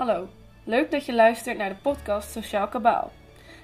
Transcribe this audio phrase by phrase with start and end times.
[0.00, 0.28] Hallo,
[0.64, 3.12] leuk dat je luistert naar de podcast Sociaal Kabaal.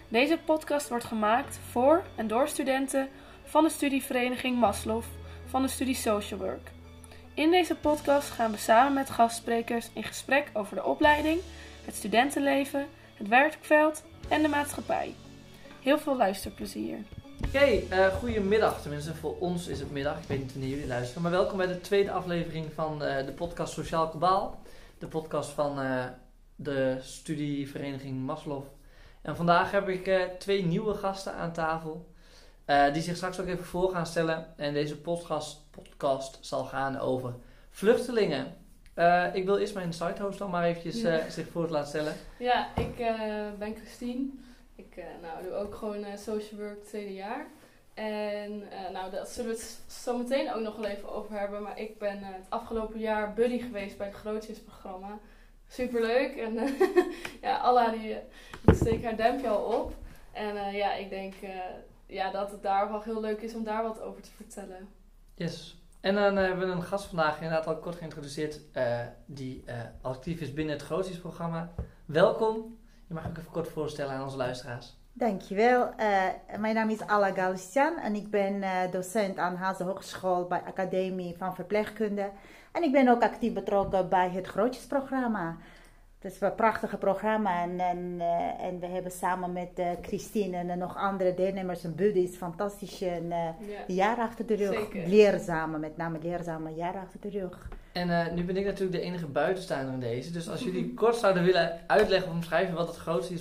[0.09, 3.09] Deze podcast wordt gemaakt voor en door studenten
[3.45, 5.03] van de studievereniging Maslow
[5.47, 6.71] van de studie Social Work.
[7.35, 11.41] In deze podcast gaan we samen met gastsprekers in gesprek over de opleiding,
[11.85, 15.15] het studentenleven, het werkveld en de maatschappij.
[15.83, 16.99] Heel veel luisterplezier.
[17.47, 18.83] Oké, okay, goedemiddag.
[18.83, 20.19] Tenminste, voor ons is het middag.
[20.19, 21.23] Ik weet niet wanneer jullie luisteren.
[21.23, 24.59] Maar welkom bij de tweede aflevering van uh, de podcast Sociaal Kabaal.
[24.99, 26.05] De podcast van uh,
[26.57, 28.65] de studievereniging Maslow.
[29.23, 32.15] En vandaag heb ik uh, twee nieuwe gasten aan tafel.
[32.93, 34.47] die zich straks ook even voor gaan stellen.
[34.57, 37.35] En deze podcast, podcast zal gaan over
[37.71, 38.47] vluchtelingen.
[39.33, 41.31] ik wil eerst mijn sitehost dan maar eventjes ja.
[41.31, 42.15] zich voor laten stellen.
[42.39, 42.97] Ja, ik
[43.59, 44.31] ben Christine.
[44.77, 47.47] Ik nou, doe ook gewoon social work tweede jaar.
[47.97, 51.63] En uh, nou, daar zullen we het zo meteen ook nog wel even over hebben.
[51.63, 55.19] Maar ik ben het afgelopen jaar buddy geweest bij het Grootjesprogramma.
[55.69, 56.37] Superleuk.
[56.37, 56.77] En
[57.43, 58.17] ja, Allah die,
[58.65, 59.95] die steekt haar duimpje al op.
[60.33, 61.35] En ja, ik denk
[62.07, 64.89] ja, dat het daar wel heel leuk is om daar wat over te vertellen.
[65.35, 65.81] Yes.
[66.01, 68.61] En dan hebben we een gast vandaag inderdaad al kort geïntroduceerd.
[69.27, 69.65] die
[70.01, 71.73] actief is binnen het Grootjesprogramma.
[72.05, 72.79] Welkom.
[73.07, 74.97] Je mag ook even kort voorstellen aan onze luisteraars.
[75.19, 75.93] Dankjewel.
[76.01, 76.25] Uh,
[76.59, 81.37] mijn naam is Ala Galician en ik ben uh, docent aan Haze Hogeschool bij Academie
[81.37, 82.31] van Verpleegkunde.
[82.77, 85.57] En ik ben ook actief betrokken bij het Grootjesprogramma.
[86.19, 90.79] Het is een prachtige programma en, en, uh, en we hebben samen met Christine en
[90.79, 93.55] nog andere deelnemers en buddies fantastische ja.
[93.87, 94.75] jaar achter de rug.
[94.75, 95.09] Zeker.
[95.09, 97.69] Leerzame, met name leerzame jaar achter de rug.
[97.93, 100.33] En uh, nu ben ik natuurlijk de enige buitenstaander in deze.
[100.33, 103.35] Dus als jullie kort zouden willen uitleggen of omschrijven wat het grootste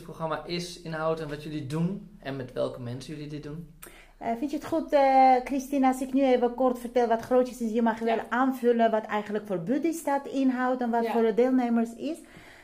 [0.45, 2.17] is, inhoudt en wat jullie doen.
[2.19, 3.73] En met welke mensen jullie dit doen.
[4.21, 7.61] Uh, vind je het goed, uh, Christina, als ik nu even kort vertel wat grootjes
[7.61, 7.71] is?
[7.71, 11.11] Je mag wel aanvullen wat eigenlijk voor buddies dat inhoudt en wat ja.
[11.11, 12.17] voor de deelnemers is.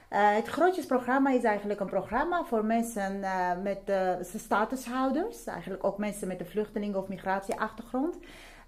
[0.09, 3.19] het grootjesprogramma is eigenlijk een programma voor mensen
[3.63, 3.91] met
[4.35, 5.45] statushouders.
[5.45, 8.18] Eigenlijk ook mensen met een vluchteling- of migratieachtergrond.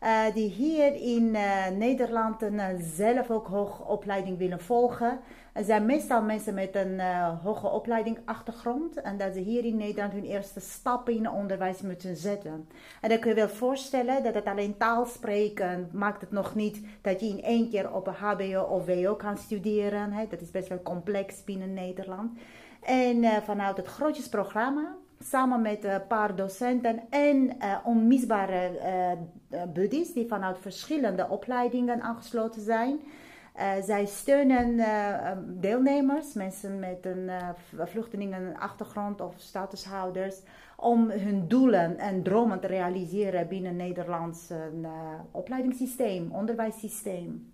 [0.03, 5.19] Uh, die hier in uh, Nederland een, uh, zelf ook hoge opleiding willen volgen.
[5.53, 6.99] Er zijn meestal mensen met een
[7.43, 9.01] hoge opleiding achtergrond.
[9.01, 12.67] En dat ze hier in Nederland hun eerste stappen in het onderwijs moeten zetten.
[13.01, 16.81] En dan kun je wel voorstellen dat het alleen taal spreken maakt het nog niet
[17.01, 20.27] dat je in één keer op een HBO of WO kan studeren.
[20.29, 22.37] Dat is best wel complex binnen Nederland.
[22.81, 28.71] En vanuit het grootjesprogramma samen met een paar docenten en uh, onmisbare
[29.49, 32.99] uh, buddies die vanuit verschillende opleidingen aangesloten zijn.
[33.57, 34.85] Uh, zij steunen
[35.61, 37.31] deelnemers, mensen met een
[37.85, 40.41] vluchtelingenachtergrond of statushouders,
[40.77, 44.51] om hun doelen en dromen te realiseren binnen het Nederlands
[45.31, 47.53] opleidingssysteem, onderwijssysteem.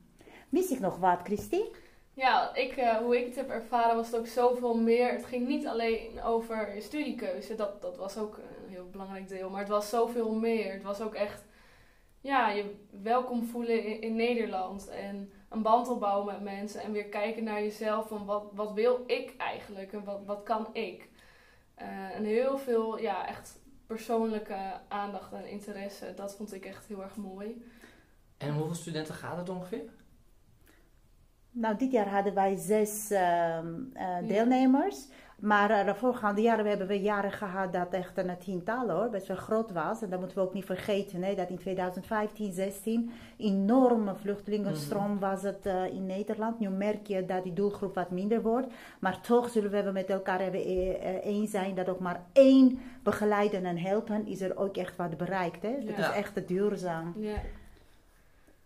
[0.50, 1.70] Mis ik nog wat, Christine?
[2.14, 5.12] Ja, ik, hoe ik het heb ervaren was het ook zoveel meer.
[5.12, 9.50] Het ging niet alleen over je studiekeuze, dat, dat was ook een heel belangrijk deel.
[9.50, 10.74] Maar het was zoveel meer.
[10.74, 11.44] Het was ook echt
[12.22, 14.90] ja, je welkom voelen in, in Nederland.
[14.90, 16.82] En een band opbouwen met mensen.
[16.82, 20.68] En weer kijken naar jezelf van wat, wat wil ik eigenlijk en wat, wat kan
[20.74, 21.10] ik.
[21.82, 26.14] Uh, en heel veel ja, echt persoonlijke aandacht en interesse.
[26.16, 27.66] Dat vond ik echt heel erg mooi.
[28.38, 29.90] En hoeveel studenten gaat het ongeveer?
[31.52, 33.60] Nou, dit jaar hadden wij zes uh,
[33.94, 35.08] uh, deelnemers.
[35.40, 39.28] Maar uh, de voorgaande jaren hebben we jaren gehad dat echt een tiental hoor, best
[39.28, 40.02] wel groot was.
[40.02, 45.20] En dat moeten we ook niet vergeten, hè, dat in 2015, 16 enorme vluchtelingenstroom mm.
[45.20, 46.60] was het uh, in Nederland.
[46.60, 48.68] Nu merk je dat die doelgroep wat minder wordt.
[49.00, 53.78] Maar toch zullen we met elkaar even eens zijn dat ook maar één begeleiden en
[53.78, 55.62] helpen is er ook echt wat bereikt.
[55.62, 55.76] Hè.
[55.86, 56.10] Dat ja.
[56.10, 57.14] is echt duurzaam.
[57.18, 57.42] Ja.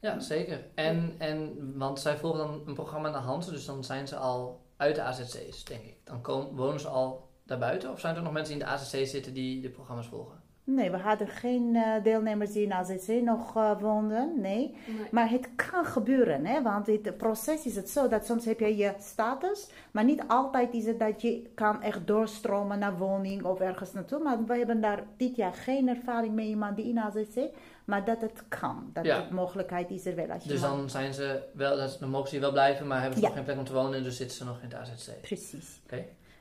[0.03, 0.63] Ja, zeker.
[0.75, 4.61] En, en, want zij volgen dan een programma naar Hansen, dus dan zijn ze al
[4.83, 5.97] uit de AZC's, denk ik.
[6.03, 7.91] Dan komen, wonen ze al daarbuiten?
[7.91, 10.41] Of zijn er nog mensen die in de AZC zitten die de programma's volgen?
[10.65, 14.75] Nee, we hadden geen uh, deelnemers die in AZC nog uh, woonden, nee.
[14.87, 15.07] nee.
[15.11, 16.61] Maar het kan gebeuren, hè?
[16.61, 20.23] want in het proces is het zo dat soms heb je je status, maar niet
[20.27, 24.19] altijd is het dat je kan echt doorstromen naar woning of ergens naartoe.
[24.19, 27.49] Maar we hebben daar dit jaar geen ervaring met iemand die in AZC,
[27.85, 28.89] maar dat het kan.
[28.93, 29.21] Dat Ja.
[29.27, 30.29] de mogelijkheid is er wel.
[30.31, 33.15] Als je Dus dan zijn ze wel, dan mogen ze hier wel blijven, maar hebben
[33.17, 33.27] ze Ja.
[33.27, 35.21] nog geen plek om te wonen, dus zitten ze nog in het AZC.
[35.21, 35.81] Precies.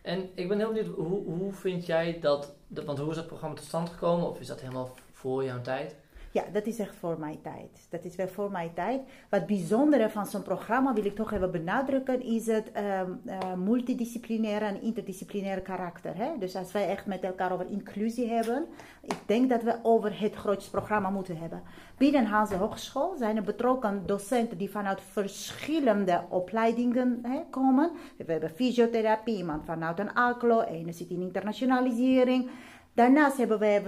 [0.03, 3.27] En ik ben heel benieuwd, hoe, hoe vind jij dat, dat, want hoe is dat
[3.27, 4.29] programma tot stand gekomen?
[4.29, 5.95] Of is dat helemaal voor jouw tijd?
[6.33, 7.87] Ja, dat is echt voor mijn tijd.
[7.91, 9.01] Dat is wel voor mijn tijd.
[9.29, 14.65] Wat bijzondere van zo'n programma wil ik toch even benadrukken, is het um, uh, multidisciplinaire
[14.65, 16.17] en interdisciplinaire karakter.
[16.17, 16.31] Hè?
[16.39, 18.67] Dus als wij echt met elkaar over inclusie hebben,
[19.03, 21.63] ik denk dat we over het grootste programma moeten hebben.
[21.97, 27.91] Binnen Hanse Hogeschool zijn er betrokken docenten die vanuit verschillende opleidingen hè, komen.
[28.17, 32.51] We hebben fysiotherapie, iemand vanuit een ACLO, ene zit in internationalisering.
[32.95, 33.83] Daarnaast hebben wij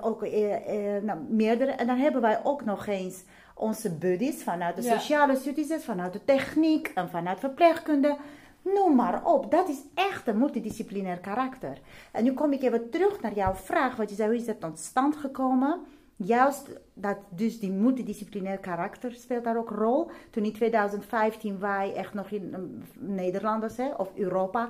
[0.00, 1.70] ook eh, eh, nou, meerdere.
[1.70, 3.24] En dan hebben wij ook nog eens
[3.54, 8.16] onze buddies vanuit de sociale studies, vanuit de techniek en vanuit verpleegkunde.
[8.62, 9.50] Noem maar op.
[9.50, 11.78] Dat is echt een multidisciplinair karakter.
[12.12, 13.96] En nu kom ik even terug naar jouw vraag.
[13.96, 15.80] Wat je zei, hoe is dat tot stand gekomen?
[16.24, 20.10] Juist dat dus die multidisciplinair karakter speelt daar ook rol.
[20.30, 24.68] Toen in 2015 wij echt nog in Nederlanders hè, of Europa.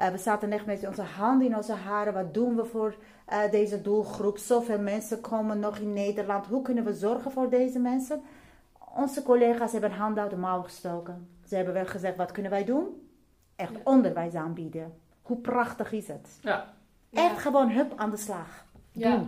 [0.00, 2.12] Uh, we zaten echt met onze handen in onze haren.
[2.12, 2.96] Wat doen we voor
[3.32, 4.38] uh, deze doelgroep?
[4.38, 6.46] Zoveel mensen komen nog in Nederland.
[6.46, 8.22] Hoe kunnen we zorgen voor deze mensen?
[8.96, 11.28] Onze collega's hebben handen uit de mouw gestoken.
[11.46, 13.08] Ze hebben wel gezegd, wat kunnen wij doen?
[13.56, 14.94] Echt onderwijs aanbieden.
[15.22, 16.28] Hoe prachtig is het?
[16.40, 16.72] Ja.
[17.12, 18.64] Echt gewoon hup aan de slag.
[18.92, 19.24] Ja.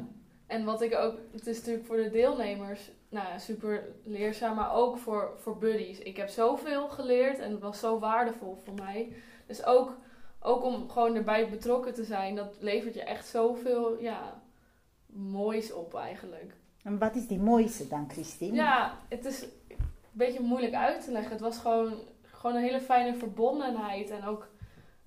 [0.47, 4.75] En wat ik ook, het is natuurlijk voor de deelnemers nou ja, super leerzaam, maar
[4.75, 5.99] ook voor, voor buddies.
[5.99, 9.13] Ik heb zoveel geleerd en het was zo waardevol voor mij.
[9.47, 9.97] Dus ook,
[10.41, 14.43] ook om gewoon erbij betrokken te zijn, dat levert je echt zoveel ja,
[15.07, 16.55] moois op eigenlijk.
[16.83, 18.55] En wat is die mooiste dan, Christine?
[18.55, 19.79] Ja, het is een
[20.13, 21.33] beetje moeilijk uit te leggen.
[21.33, 24.49] Het was gewoon, gewoon een hele fijne verbondenheid en ook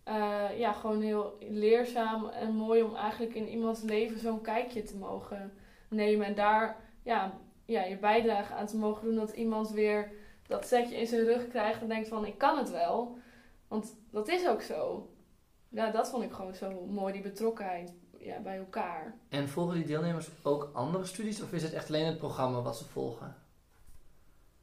[0.09, 4.97] uh, ja, gewoon heel leerzaam en mooi om eigenlijk in iemands leven zo'n kijkje te
[4.97, 5.53] mogen
[5.89, 6.25] nemen.
[6.25, 7.33] En daar ja,
[7.65, 9.15] ja, je bijdrage aan te mogen doen.
[9.15, 10.11] Dat iemand weer
[10.47, 13.17] dat setje in zijn rug krijgt en denkt van ik kan het wel.
[13.67, 15.09] Want dat is ook zo.
[15.69, 19.17] Ja, dat vond ik gewoon zo mooi, die betrokkenheid ja, bij elkaar.
[19.29, 22.77] En volgen die deelnemers ook andere studies of is het echt alleen het programma wat
[22.77, 23.35] ze volgen?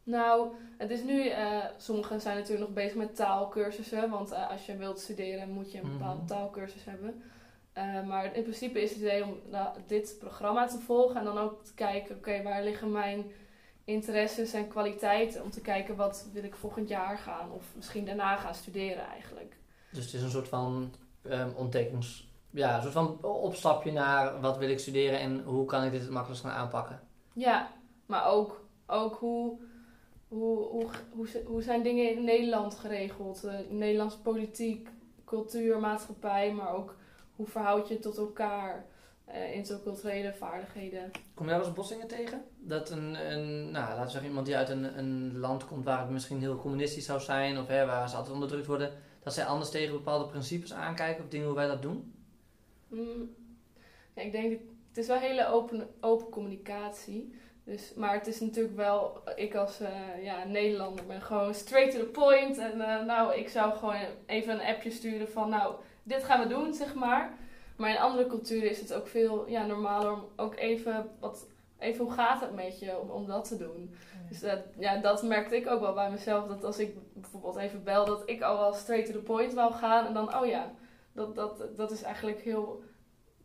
[0.07, 4.67] Nou, het is nu, uh, sommigen zijn natuurlijk nog bezig met taalkursussen, want uh, als
[4.67, 7.23] je wilt studeren moet je een bepaalde mm taalkursus hebben.
[7.79, 9.39] Uh, maar in principe is het idee om
[9.87, 13.25] dit programma te volgen en dan ook te kijken, oké, waar liggen mijn
[13.85, 18.37] interesses en kwaliteiten om te kijken wat wil ik volgend jaar gaan of misschien daarna
[18.37, 19.57] gaan studeren eigenlijk.
[19.91, 24.59] Dus het is een soort van um, ontdekkings, ja, een soort van opstapje naar wat
[24.59, 27.01] wil ik studeren en hoe kan ik dit het makkelijkst gaan aanpakken.
[27.33, 27.71] Ja,
[28.07, 29.59] maar ook, ook hoe
[30.29, 33.45] hoe, hoe, hoe, hoe zijn dingen in Nederland geregeld?
[33.45, 34.89] Uh, Nederlandse politiek,
[35.25, 36.97] cultuur, maatschappij, maar ook
[37.37, 38.87] hoe verhoud je tot elkaar?
[39.29, 41.11] Uh, interculturele vaardigheden.
[41.35, 42.45] Kom je daar eens bossingen tegen?
[42.59, 46.01] Dat een, een nou, laten we zeggen, iemand die uit een, een land komt waar
[46.01, 49.45] het misschien heel communistisch zou zijn, of hè, waar ze altijd onderdrukt worden, dat zij
[49.45, 52.15] anders tegen bepaalde principes aankijken of dingen hoe wij dat doen?
[52.89, 53.35] Mm,
[54.15, 57.35] ja, ik denk, het is wel hele open, open communicatie.
[57.67, 61.99] Dus, maar het is natuurlijk wel, ik als uh, ja, Nederlander ben gewoon straight to
[61.99, 62.59] the point.
[62.59, 63.95] En uh, nou, ik zou gewoon
[64.27, 67.31] even een appje sturen van, nou, dit gaan we doen, zeg maar.
[67.77, 71.47] Maar in andere culturen is het ook veel ja, normaler om ook even, wat,
[71.79, 73.95] even hoe gaat het met je, om, om dat te doen.
[74.29, 76.47] Dus dat, ja, dat merkte ik ook wel bij mezelf.
[76.47, 79.73] Dat als ik bijvoorbeeld even bel, dat ik al wel straight to the point wou
[79.73, 80.07] gaan.
[80.07, 80.71] En dan, oh ja,
[81.13, 82.83] dat, dat, dat is eigenlijk heel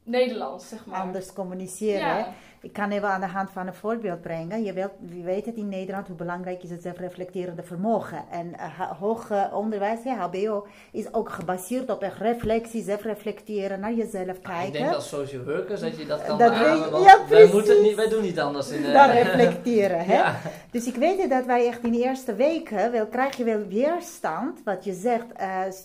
[0.04, 1.02] Nederlands, zeg maar.
[1.02, 2.34] Anders communiceren.
[2.64, 4.64] Ik kan even aan de hand van een voorbeeld brengen.
[4.64, 8.24] Je, wilt, je weet het in Nederland hoe belangrijk is het zelfreflecterende vermogen.
[8.32, 14.42] En uh, hoger onderwijs, ja, HBO, is ook gebaseerd op een reflectie, zelfreflecteren, naar jezelf
[14.42, 14.66] kijken.
[14.66, 17.96] ik denk als social workers dat je dat kan dat beamen, ja, wij, moeten niet,
[17.96, 18.70] wij doen niet anders.
[18.70, 20.14] In, uh, Dan reflecteren, hè.
[20.22, 20.40] Ja.
[20.72, 24.60] Dus ik weet dat wij echt in de eerste weken, wel, krijg je wel weerstand,
[24.64, 25.26] wat je zegt,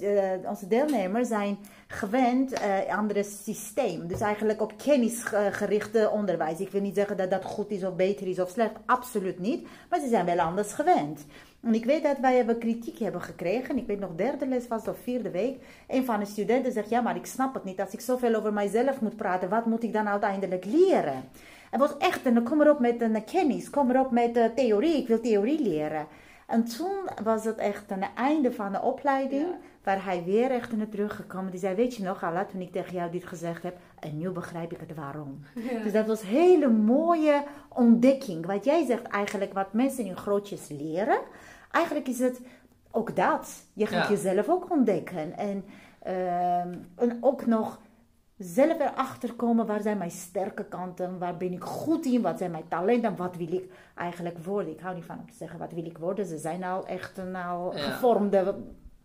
[0.00, 4.06] uh, onze deelnemers zijn gewend aan het systeem.
[4.06, 6.58] Dus eigenlijk op kennisgerichte onderwijs.
[6.66, 8.72] Ik wil niet zeggen dat dat goed is of beter is of slecht.
[8.86, 9.66] Absoluut niet.
[9.90, 11.26] Maar ze zijn wel anders gewend.
[11.62, 13.78] En ik weet dat wij hebben kritiek hebben gekregen.
[13.78, 15.56] Ik weet nog derde les was of vierde week.
[15.88, 17.80] Een van de studenten zegt, ja maar ik snap het niet.
[17.80, 21.24] Als ik zoveel over mijzelf moet praten, wat moet ik dan uiteindelijk leren?
[21.70, 24.96] Het was echt, en dan kom erop met een kennis, kom erop met uh, theorie.
[24.96, 26.06] Ik wil theorie leren.
[26.46, 29.46] En toen was het echt aan het einde van de opleiding,
[29.86, 31.50] waar hij weer echt in het teruggekomen.
[31.50, 34.30] Die zei, weet je nog, Ala, toen ik tegen jou dit gezegd heb, en nu
[34.30, 35.40] begrijp ik het waarom.
[35.82, 38.46] Dus dat was een hele mooie ontdekking.
[38.46, 41.18] Wat jij zegt eigenlijk, wat mensen in grootjes leren,
[41.70, 42.40] eigenlijk is het
[42.90, 43.64] ook dat.
[43.72, 45.36] Je gaat jezelf ook ontdekken.
[45.36, 45.64] En,
[46.06, 46.58] uh,
[46.96, 47.80] en ook nog
[48.36, 52.50] zelf erachter komen waar zijn mijn sterke kanten, waar ben ik goed in, wat zijn
[52.50, 54.72] mijn talenten, wat wil ik eigenlijk worden.
[54.72, 56.26] Ik hou niet van om te zeggen wat wil ik worden.
[56.26, 58.54] Ze zijn al echt een al gevormde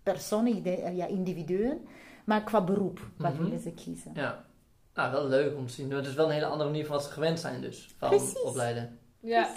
[0.03, 0.63] personen,
[0.96, 1.88] ja, individuen.
[2.25, 3.43] Maar qua beroep, wat mhm.
[3.43, 4.12] willen ze kiezen?
[4.13, 4.46] Ja,
[4.93, 5.91] nou wel leuk om te zien.
[5.91, 9.00] Het is wel een hele andere manier van wat ze gewend zijn dus, van opleiden.
[9.20, 9.50] Ja,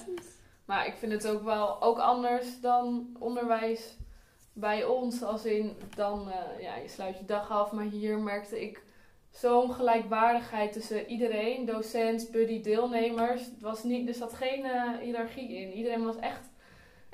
[0.65, 3.97] maar ik vind het ook wel ook anders dan onderwijs
[4.53, 5.23] bij ons.
[5.23, 7.73] Als in, dan, uh, ja, je sluit je dag af.
[7.73, 8.83] Maar hier merkte ik
[9.31, 11.65] zo'n gelijkwaardigheid tussen iedereen.
[11.65, 13.45] Docent, buddy, deelnemers.
[13.45, 15.73] Het was niet, er zat geen uh, hiërarchie in.
[15.73, 16.51] Iedereen was echt,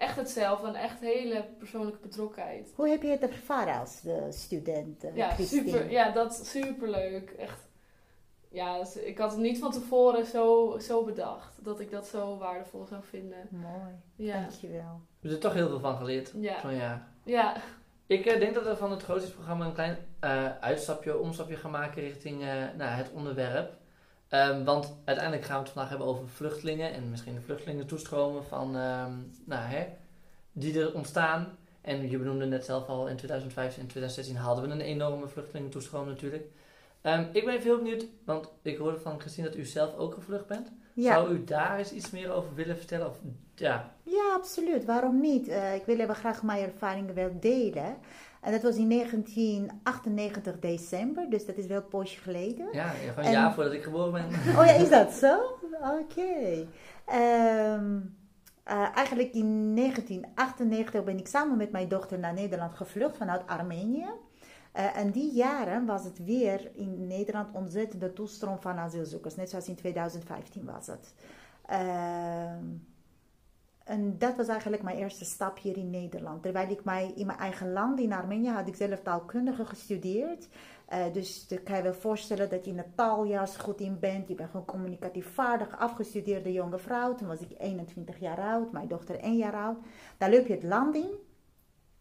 [0.01, 0.67] echt hetzelfde.
[0.67, 2.73] En echt hele persoonlijke betrokkenheid.
[2.75, 7.31] Hoe heb je het ervaren als de student, Ja, super, ja, dat is superleuk.
[7.31, 7.69] Echt
[8.51, 11.65] ja, dus ik had het niet van tevoren zo, zo bedacht.
[11.65, 13.49] Dat ik dat zo waardevol zou vinden.
[13.51, 14.41] Mooi, ja.
[14.41, 15.01] dankjewel.
[15.01, 16.33] We hebben er toch heel veel van geleerd.
[16.37, 16.61] Ja.
[16.61, 17.09] Van, ja.
[17.25, 17.57] ja.
[18.07, 19.05] Ik uh, denk dat we van het
[19.35, 23.73] programma een klein uh, uitstapje, omstapje gaan maken richting uh, nou, het onderwerp.
[24.35, 28.45] Um, want uiteindelijk gaan we het vandaag hebben over vluchtelingen en misschien de vluchtelingen toestromen
[28.45, 29.87] van, um, nou, hè,
[30.53, 31.59] die er ontstaan.
[31.81, 36.07] En je benoemde net zelf al, in 2015 en 2016 hadden we een enorme vluchtelingentoestroom
[36.07, 36.45] natuurlijk.
[37.03, 40.15] Um, ik ben even heel benieuwd, want ik hoorde van Christine dat u zelf ook
[40.15, 40.73] gevlucht bent.
[40.95, 43.07] Zou u daar eens iets meer over willen vertellen?
[43.07, 43.17] Of,
[43.55, 43.95] ja.
[44.03, 44.85] ja, absoluut.
[44.85, 45.49] Waarom niet?
[45.49, 47.97] Uh, ik wil even graag mijn ervaringen wel delen.
[48.41, 52.69] En dat was in 1998 december, dus dat is wel een poosje geleden.
[52.73, 54.25] Ja, gewoon een jaar voordat ik geboren ben.
[54.59, 55.39] Oh ja, is dat zo?
[55.81, 56.21] Oké.
[56.21, 56.67] Okay.
[57.75, 58.17] Um,
[58.69, 64.07] uh, eigenlijk in 1998 ben ik samen met mijn dochter naar Nederland gevlucht vanuit Armenië.
[64.77, 69.69] Uh, en die jaren was het weer in Nederland ontzettende toestroom van asielzoekers, net zoals
[69.69, 71.15] in 2015 was het.
[71.71, 72.53] Uh,
[73.91, 76.43] en dat was eigenlijk mijn eerste stap hier in Nederland.
[76.43, 80.49] Terwijl ik mij in mijn eigen land, in Armenië, had ik zelf taalkundige gestudeerd.
[80.93, 84.29] Uh, dus dan kan je wel voorstellen dat je in het taaljas goed in bent.
[84.29, 87.15] Je bent gewoon communicatief vaardig, afgestudeerde jonge vrouw.
[87.15, 89.79] Toen was ik 21 jaar oud, mijn dochter 1 jaar oud.
[90.19, 91.11] Dan loop je het land in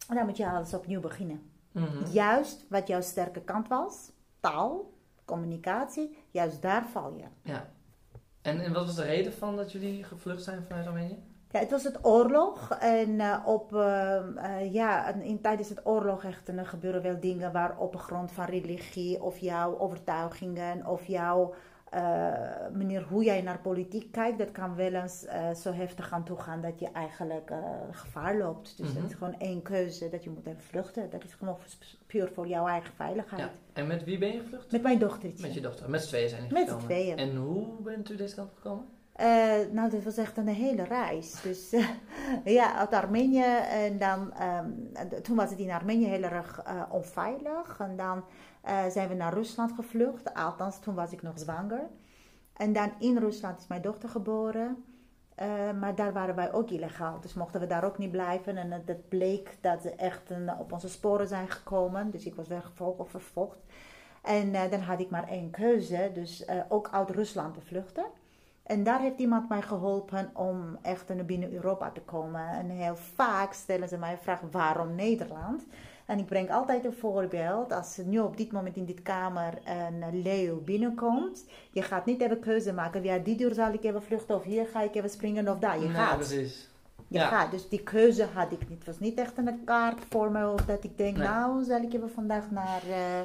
[0.07, 1.51] en dan moet je alles opnieuw beginnen.
[1.71, 2.11] Mhm.
[2.11, 4.93] Juist wat jouw sterke kant was, taal,
[5.25, 7.25] communicatie, juist daar val je.
[7.43, 7.69] Ja.
[8.41, 11.28] En, en wat was de reden van dat jullie gevlucht zijn vanuit Armenië?
[11.51, 12.71] Ja, het was het oorlog.
[12.79, 17.51] En uh, op, uh, uh, ja, in, tijdens het oorlog echt, er gebeuren wel dingen
[17.51, 21.53] waar op grond van religie of jouw overtuigingen of jouw
[22.73, 25.25] manier hoe jij naar politiek kijkt, dat kan wel eens
[25.61, 27.51] zo heftig aan toe gaan dat je eigenlijk
[27.91, 28.77] gevaar loopt.
[28.77, 29.01] Dus mm -hmm.
[29.01, 31.09] dat is gewoon één keuze dat je moet even vluchten.
[31.09, 31.57] Dat is gewoon
[32.07, 33.41] puur voor jouw eigen veiligheid.
[33.41, 33.51] Ja.
[33.73, 34.71] En met wie ben je gevlucht?
[34.71, 35.45] Met mijn dochtertje.
[35.45, 35.89] Met je dochter.
[35.89, 37.17] Met z'n tweeën zijn jullie Met z'n tweeën.
[37.17, 38.85] En hoe bent u deze kant gekomen?
[39.71, 41.41] Nou, dat was echt een hele reis.
[41.41, 41.69] Dus
[42.59, 43.55] ja, uit Armenië.
[43.69, 44.91] En dan, um,
[45.23, 47.79] toen was het in Armenië heel erg onveilig.
[47.79, 48.23] En dan
[48.89, 50.33] zijn we naar Rusland gevlucht.
[50.33, 51.89] Althans, toen was ik nog zwanger.
[52.53, 54.83] En dan in Rusland is mijn dochter geboren.
[55.79, 57.19] Maar daar waren wij ook illegaal.
[57.19, 58.57] Dus mochten we daar ook niet blijven.
[58.57, 62.11] En het bleek dat ze echt op onze sporen zijn gekomen.
[62.11, 63.57] Dus ik was weggevolgd of vervolgd.
[64.23, 66.11] En dan had ik maar één keuze.
[66.13, 68.05] Dus ook uit Rusland te vluchten.
[68.69, 72.49] En daar heeft iemand mij geholpen om echt naar binnen Europa te komen.
[72.49, 75.63] En heel vaak stellen ze mij de vraag: waarom Nederland?
[76.05, 77.71] En ik breng altijd een voorbeeld.
[77.71, 81.45] Als nu op dit moment in dit kamer een leeuw binnenkomt.
[81.71, 83.03] Je gaat niet even keuze maken.
[83.03, 84.35] Ja, die deur zal ik even vluchten.
[84.35, 85.79] Of hier ga ik even springen of daar.
[85.79, 86.15] Je gaat.
[86.15, 86.69] precies.
[87.07, 87.27] Je ja.
[87.27, 87.51] gaat.
[87.51, 88.77] Dus die keuze had ik niet.
[88.77, 90.51] Het was niet echt een kaart voor me.
[90.51, 91.27] Of dat ik denk, nee.
[91.27, 92.81] nou zal ik even vandaag naar...
[92.87, 93.21] Uh,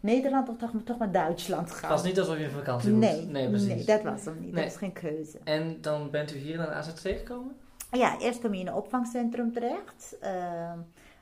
[0.00, 1.90] Nederland of toch, toch naar Duitsland gaan.
[1.90, 3.12] Het was niet alsof je vakantie moest.
[3.12, 3.68] Nee, nee, precies.
[3.68, 4.52] nee dat was hem niet.
[4.52, 4.62] Nee.
[4.62, 5.38] Dat was geen keuze.
[5.44, 7.56] En dan bent u hier naar de AZC gekomen?
[7.90, 10.16] Ja, eerst kom je in een opvangcentrum terecht.
[10.22, 10.30] Uh,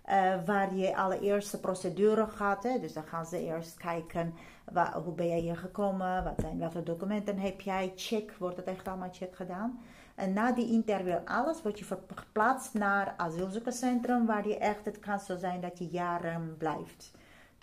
[0.09, 2.62] uh, waar je allereerste procedure gaat.
[2.62, 2.78] Hè.
[2.78, 4.35] Dus dan gaan ze eerst kijken
[4.73, 8.66] waar, hoe ben jij hier gekomen, wat zijn, welke documenten heb jij, check, wordt het
[8.66, 9.81] echt allemaal check gedaan.
[10.14, 15.19] En na die interview alles wordt je verplaatst naar asielzoekerscentrum waar je echt, het kan
[15.19, 17.12] zo zijn dat je jaren blijft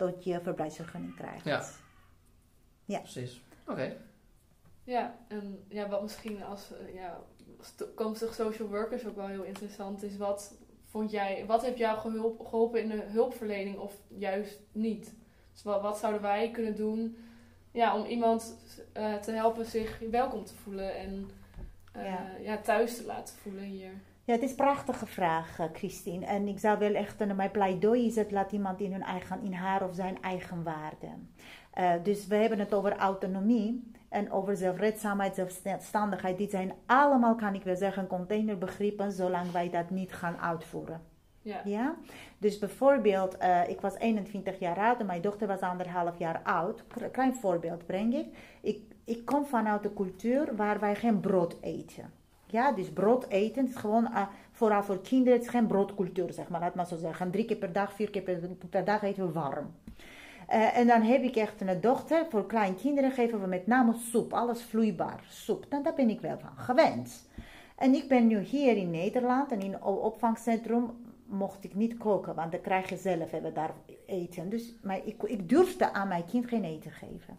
[0.06, 1.44] tot je verblijfsvergunning krijgt.
[1.44, 1.64] Ja,
[2.84, 2.98] ja.
[2.98, 3.42] precies.
[3.66, 3.96] Oké.
[4.84, 7.20] Ja, en ja, wat misschien als, ja,
[7.58, 10.54] als toekomstig social workers ook wel heel interessant is, wat
[10.84, 15.14] vond jij, wat heeft jou geholpen, geholpen in de hulpverlening of juist niet?
[15.52, 17.16] Dus wat, wat zouden wij kunnen doen
[17.70, 18.56] ja, om iemand
[18.96, 21.30] uh, te helpen zich welkom te voelen en
[21.96, 22.36] uh, ja.
[22.40, 22.58] ja.
[22.58, 23.92] thuis te laten voelen hier?
[24.24, 26.26] Ja, het is een prachtige vraag, uh, Christine.
[26.26, 29.52] En ik zou wel echt, mijn pleidooi is het, laat iemand in, hun eigen, in
[29.52, 31.08] haar of zijn eigen waarde.
[32.02, 36.38] dus we hebben het over autonomie en over zelfredzaamheid, zelfstandigheid.
[36.38, 41.00] Dit zijn allemaal, kan ik wel zeggen, containerbegrippen, zolang wij dat niet gaan uitvoeren.
[41.42, 41.60] Ja.
[41.64, 41.94] ja?
[42.38, 46.84] Dus bijvoorbeeld, uh, ik was 21 jaar oud en mijn dochter was anderhalf jaar oud.
[47.12, 48.26] Klein voorbeeld breng ik.
[48.60, 48.90] ik.
[49.04, 52.12] Ik kom vanuit een cultuur waar wij geen brood eten.
[52.52, 56.48] Ja, dus brood eten is gewoon, uh, vooral voor kinderen, het is geen broodcultuur, zeg
[56.48, 56.60] maar.
[56.60, 57.30] Laat maar zo zeggen.
[57.30, 58.22] Drie keer per dag, vier keer
[58.70, 59.74] per, dag eten we warm.
[60.50, 62.26] Uh, en dan heb ik echt een dochter.
[62.30, 64.32] Voor kleinkinderen geven we met name soep.
[64.32, 65.24] Alles vloeibaar.
[65.28, 65.66] Soep.
[65.70, 67.28] Nou, daar ben ik wel van gewend.
[67.76, 70.90] En ik ben nu hier in Nederland en in het opvangcentrum
[71.26, 73.74] mocht ik niet koken, want dan krijg je zelf hebben daar
[74.06, 74.48] eten.
[74.48, 77.38] Dus, maar ik, ik durfde aan mijn kind geen eten geven.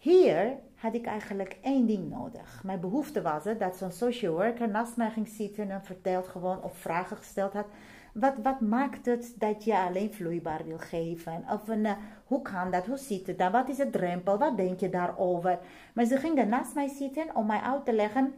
[0.00, 2.62] Hier had ik eigenlijk één ding nodig.
[2.64, 6.62] Mijn behoefte was het dat zo'n social worker naast mij ging zitten en vertelt gewoon
[6.62, 7.66] of vragen gesteld had.
[8.12, 11.44] Wat, wat maakt het dat je alleen vloeibaar wil geven?
[11.52, 11.92] Of een, uh,
[12.24, 12.86] hoe kan dat?
[12.86, 13.52] Hoe zit het dan?
[13.52, 14.38] Wat is het drempel?
[14.38, 15.58] Wat denk je daarover?
[15.94, 18.34] Maar ze gingen naast mij zitten om mij uit te leggen.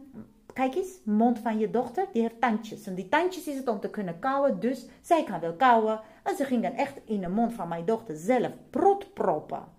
[0.53, 2.87] Kijk eens, mond van je dochter, die heeft tandjes.
[2.87, 5.99] En die tandjes is het om te kunnen kauwen, dus zij kan wel kauwen.
[6.23, 9.72] En ze gingen echt in de mond van mijn dochter zelf prot proppen.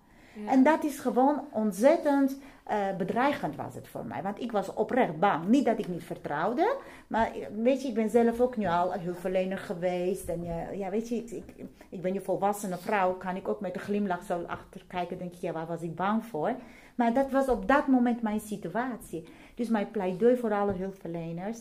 [0.47, 2.37] En dat is gewoon ontzettend
[2.71, 4.21] uh, bedreigend was het voor mij.
[4.21, 5.47] Want ik was oprecht bang.
[5.47, 6.75] Niet dat ik niet vertrouwde.
[7.07, 10.29] Maar weet je, ik ben zelf ook nu al hulpverlener geweest.
[10.29, 11.53] En uh, ja, weet je, ik,
[11.89, 13.13] ik, ben je volwassene vrouw.
[13.13, 15.17] Kan ik ook met een glimlach zo achterkijken.
[15.17, 16.55] Denk ik, ja, waar was ik bang voor?
[16.95, 19.23] Maar dat was op dat moment mijn situatie.
[19.55, 21.59] Dus mijn pleidooi voor alle hulpverleners.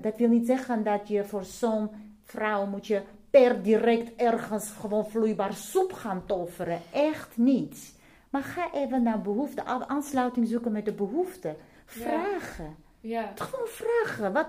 [0.00, 1.90] Dat wil niet zeggen dat je voor zo'n
[2.24, 3.02] vrouw moet je
[3.32, 6.80] per direct ergens gewoon vloeibaar soep gaan toveren.
[6.90, 7.94] Echt niet.
[8.30, 11.56] Maar ga even naar behoefte, aansluiting zoeken met de behoefte.
[11.84, 12.76] Vragen.
[13.00, 13.20] Ja.
[13.20, 13.32] ja.
[13.34, 14.32] Gewoon vragen.
[14.32, 14.46] Wat,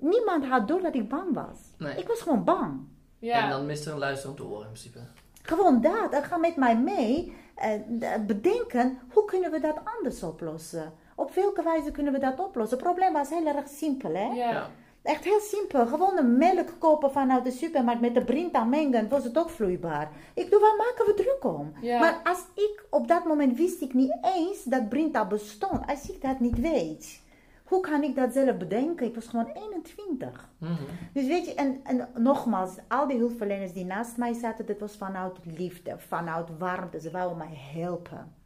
[0.00, 1.58] niemand had door dat ik bang was.
[1.78, 1.96] Nee.
[1.96, 2.80] Ik was gewoon bang.
[3.18, 3.42] Ja.
[3.42, 4.98] En dan mist er een luisterend oor in principe.
[5.42, 6.12] Gewoon dat.
[6.12, 10.92] En ga met mij mee uh, bedenken, hoe kunnen we dat anders oplossen?
[11.14, 12.76] Op welke wijze kunnen we dat oplossen?
[12.76, 14.26] Het probleem was heel erg simpel, hè?
[14.26, 14.70] Ja.
[15.02, 15.86] Echt heel simpel.
[15.86, 20.10] Gewoon de melk kopen vanuit de supermarkt met de brinta mengen, was het ook vloeibaar.
[20.34, 21.72] Ik doe, waar maken we druk om?
[21.80, 21.98] Ja.
[21.98, 25.86] Maar als ik op dat moment wist ik niet eens dat brinta bestond.
[25.86, 27.20] Als ik dat niet weet,
[27.64, 29.06] hoe kan ik dat zelf bedenken?
[29.06, 30.48] Ik was gewoon 21.
[30.58, 30.86] Mm -hmm.
[31.12, 34.96] Dus weet je, en, en nogmaals, al die hulpverleners die naast mij zaten, dat was
[34.96, 37.00] vanuit liefde, vanuit warmte.
[37.00, 38.37] Ze wouden mij helpen.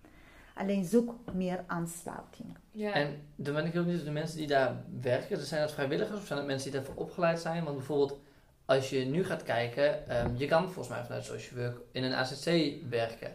[0.55, 2.57] Alleen zoek meer aansluiting.
[2.71, 2.93] Ja.
[2.93, 6.27] En dan ben ik ook niet de mensen die daar werken, zijn dat vrijwilligers of
[6.27, 7.65] zijn dat mensen die daarvoor opgeleid zijn?
[7.65, 8.19] Want bijvoorbeeld,
[8.65, 12.15] als je nu gaat kijken, um, je kan volgens mij vanuit social work in een
[12.15, 13.33] AZC werken.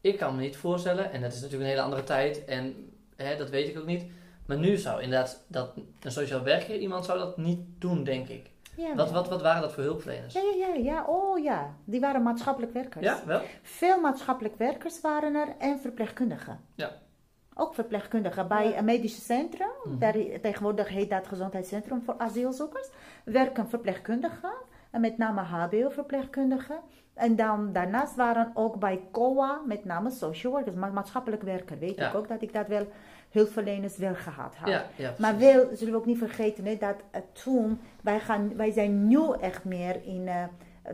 [0.00, 3.36] Ik kan me niet voorstellen, en dat is natuurlijk een hele andere tijd, en hè,
[3.36, 4.04] dat weet ik ook niet.
[4.46, 8.50] Maar nu zou inderdaad dat een sociaal werker, iemand zou dat niet doen, denk ik.
[8.76, 10.34] Ja, Wat, wat, wat waren dat voor hulpverleners?
[10.34, 11.04] Ja, ja, ja, ja.
[11.06, 11.74] Oh ja.
[11.84, 13.04] Die waren maatschappelijk werkers.
[13.04, 13.40] Ja, wel?
[13.62, 16.60] Veel maatschappelijk werkers waren er en verpleegkundigen.
[16.74, 16.90] Ja.
[17.54, 18.48] Ook verpleegkundigen.
[18.48, 19.98] Bij een medisch centrum, Mhm.
[19.98, 20.12] daar,
[20.42, 22.88] tegenwoordig heet dat gezondheidscentrum voor asielzoekers,
[23.24, 24.52] werken verpleegkundigen.
[24.90, 26.76] En met name HBO-verpleegkundigen.
[27.14, 31.78] En dan daarnaast waren ook bij COA met name social workers, ma- maatschappelijk werker.
[31.78, 32.08] Weet Ja.
[32.08, 32.86] ik ook dat ik dat wel
[33.36, 34.68] hulpverleners wel gehad had.
[34.68, 35.14] Ja, ja.
[35.18, 39.06] Maar wel, zullen we ook niet vergeten, hè, dat eh, toen, wij, gaan, wij zijn
[39.08, 40.44] nu echt meer in, eh,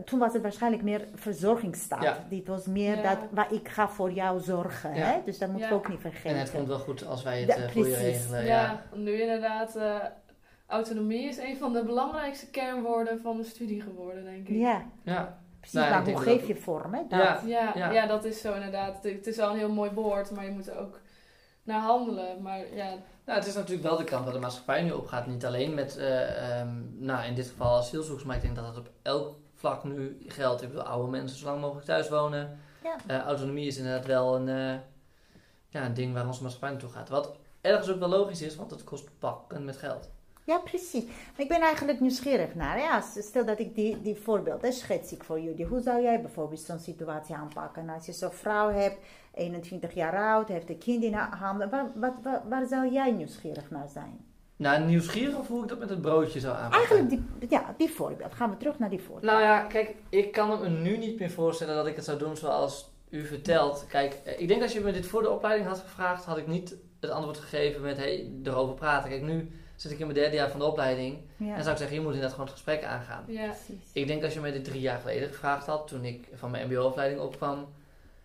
[0.05, 2.03] toen was het waarschijnlijk meer verzorgingsstaat.
[2.03, 2.25] Ja.
[2.29, 3.01] Dit was meer Ja.
[3.01, 4.95] dat, waar ik ga voor jou zorgen.
[4.95, 5.05] Ja.
[5.05, 5.17] Hè?
[5.25, 6.29] Dus dat moeten we ook niet vergeten.
[6.29, 7.99] En het komt wel goed als wij het eh, voor je precies.
[8.01, 8.45] regelen.
[8.45, 9.95] ja, nu inderdaad, eh,
[10.67, 14.55] autonomie is een van de belangrijkste kernwoorden van de studie geworden, denk ik.
[14.57, 15.37] Ja, Ja.
[15.59, 15.79] precies.
[15.79, 16.93] Nou, maar hoe dat geef je vorm?
[16.93, 16.99] Hè?
[17.07, 17.19] Dat.
[17.19, 17.39] Ja.
[17.45, 17.91] Ja, Ja.
[17.91, 18.05] ja.
[18.07, 19.03] dat is zo inderdaad.
[19.03, 20.99] Het, is wel een heel mooi woord, maar je moet ook
[21.63, 22.41] naar handelen.
[22.41, 22.95] Maar ja,
[23.25, 25.27] Nou, het is natuurlijk wel de kant waar de maatschappij nu op gaat.
[25.27, 28.77] Niet alleen met, eh, ehm, nou in dit geval asielzoekers, maar ik denk dat dat
[28.77, 30.61] op elk vlak nu geldt.
[30.61, 32.59] Ik bedoel, oude mensen zo lang mogelijk thuis wonen.
[32.83, 32.95] Ja.
[33.07, 34.79] Eh, autonomie is inderdaad wel een, eh,
[35.69, 37.09] ja, een ding waar onze maatschappij naartoe gaat.
[37.09, 40.09] Wat ergens ook wel logisch is, want het kost pakken met geld.
[40.45, 41.05] Ja, precies.
[41.05, 42.79] Maar ik ben eigenlijk nieuwsgierig naar.
[42.79, 45.65] Ja, stel dat ik die, die voorbeelden schets ik voor jullie.
[45.65, 47.89] Hoe zou jij bijvoorbeeld zo'n situatie aanpakken?
[47.89, 48.97] Als je zo'n vrouw hebt,
[49.33, 51.69] 21 jaar oud, heeft een kind in haar handen.
[51.69, 54.25] Waar, wat, waar, waar zou jij nieuwsgierig naar zijn?
[54.55, 56.79] Nou, nieuwsgierig of hoe ik dat met het broodje zou aanpakken?
[56.79, 58.33] Eigenlijk, die, ja, die voorbeeld.
[58.33, 59.31] Gaan we terug naar die voorbeeld.
[59.31, 62.37] Nou ja, kijk, ik kan me nu niet meer voorstellen dat ik het zou doen
[62.37, 63.85] zoals u vertelt.
[63.87, 66.47] Kijk, eh, ik denk als je me dit voor de opleiding had gevraagd, had ik
[66.47, 69.09] niet het antwoord gegeven met hey, erover praten.
[69.09, 71.77] Kijk, nu zit ik in mijn derde jaar van de opleiding ja, en zou ik
[71.77, 73.23] zeggen, je moet inderdaad gewoon het gesprek aangaan.
[73.27, 73.53] ja.
[73.93, 76.67] Ik denk als je mij dit drie jaar geleden gevraagd had, toen ik van mijn
[76.67, 77.67] mbo-opleiding opkwam,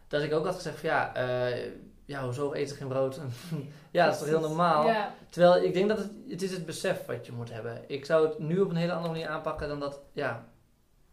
[0.09, 1.71] dat ik ook had gezegd van ja, eh,
[2.05, 3.21] ja hoezo eten geen brood?
[3.91, 4.87] ja, dat is toch heel normaal?
[4.87, 7.85] ja, Terwijl ik denk dat het, het is het besef wat je moet hebben.
[7.87, 10.45] Ik zou het nu op een hele andere manier aanpakken dan dat, ja,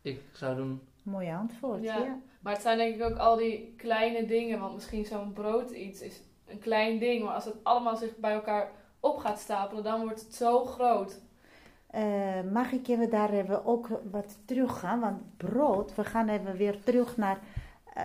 [0.02, 0.82] ik zou doen.
[1.04, 1.84] Mooi antwoord.
[1.84, 1.98] Ja.
[1.98, 2.20] Ja.
[2.40, 4.60] Maar het zijn denk ik ook al die kleine dingen.
[4.60, 7.24] Want misschien zo'n brood iets is een klein ding.
[7.24, 8.72] Maar als het allemaal zich bij elkaar
[9.06, 11.20] op gaat stapelen, dan wordt het zo groot.
[11.88, 15.00] Eh, mag ik even daar even ook wat terug gaan?
[15.00, 17.40] Want brood, we gaan even weer terug naar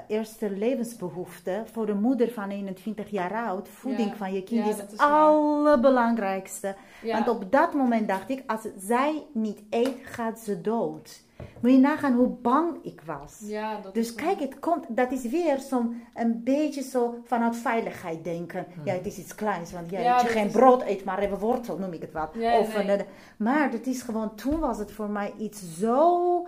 [0.08, 1.66] eerste levensbehoeften.
[1.72, 4.14] Voor de moeder van 21 jaar oud, voeding Ja.
[4.16, 6.74] van je kind Ja, is het allerbelangrijkste.
[7.02, 11.22] Ja, Want op dat moment dacht ik, als zij niet eet, gaat ze dood.
[11.60, 13.38] Moet je nagaan hoe bang ik was.
[13.42, 17.56] Ja, dat Dus is kijk, het komt, dat is weer zo'n een beetje zo vanuit
[17.56, 18.66] veiligheid denken.
[18.74, 18.84] Hmm.
[18.86, 21.18] Ja, het is iets kleins, want ja, Ja, dat je geen is- brood eet, maar
[21.18, 22.30] even wortel, noem ik het wat.
[22.34, 22.82] Ja, of nee.
[22.84, 26.46] een- een- maar dat is gewoon, toen was het voor mij iets zo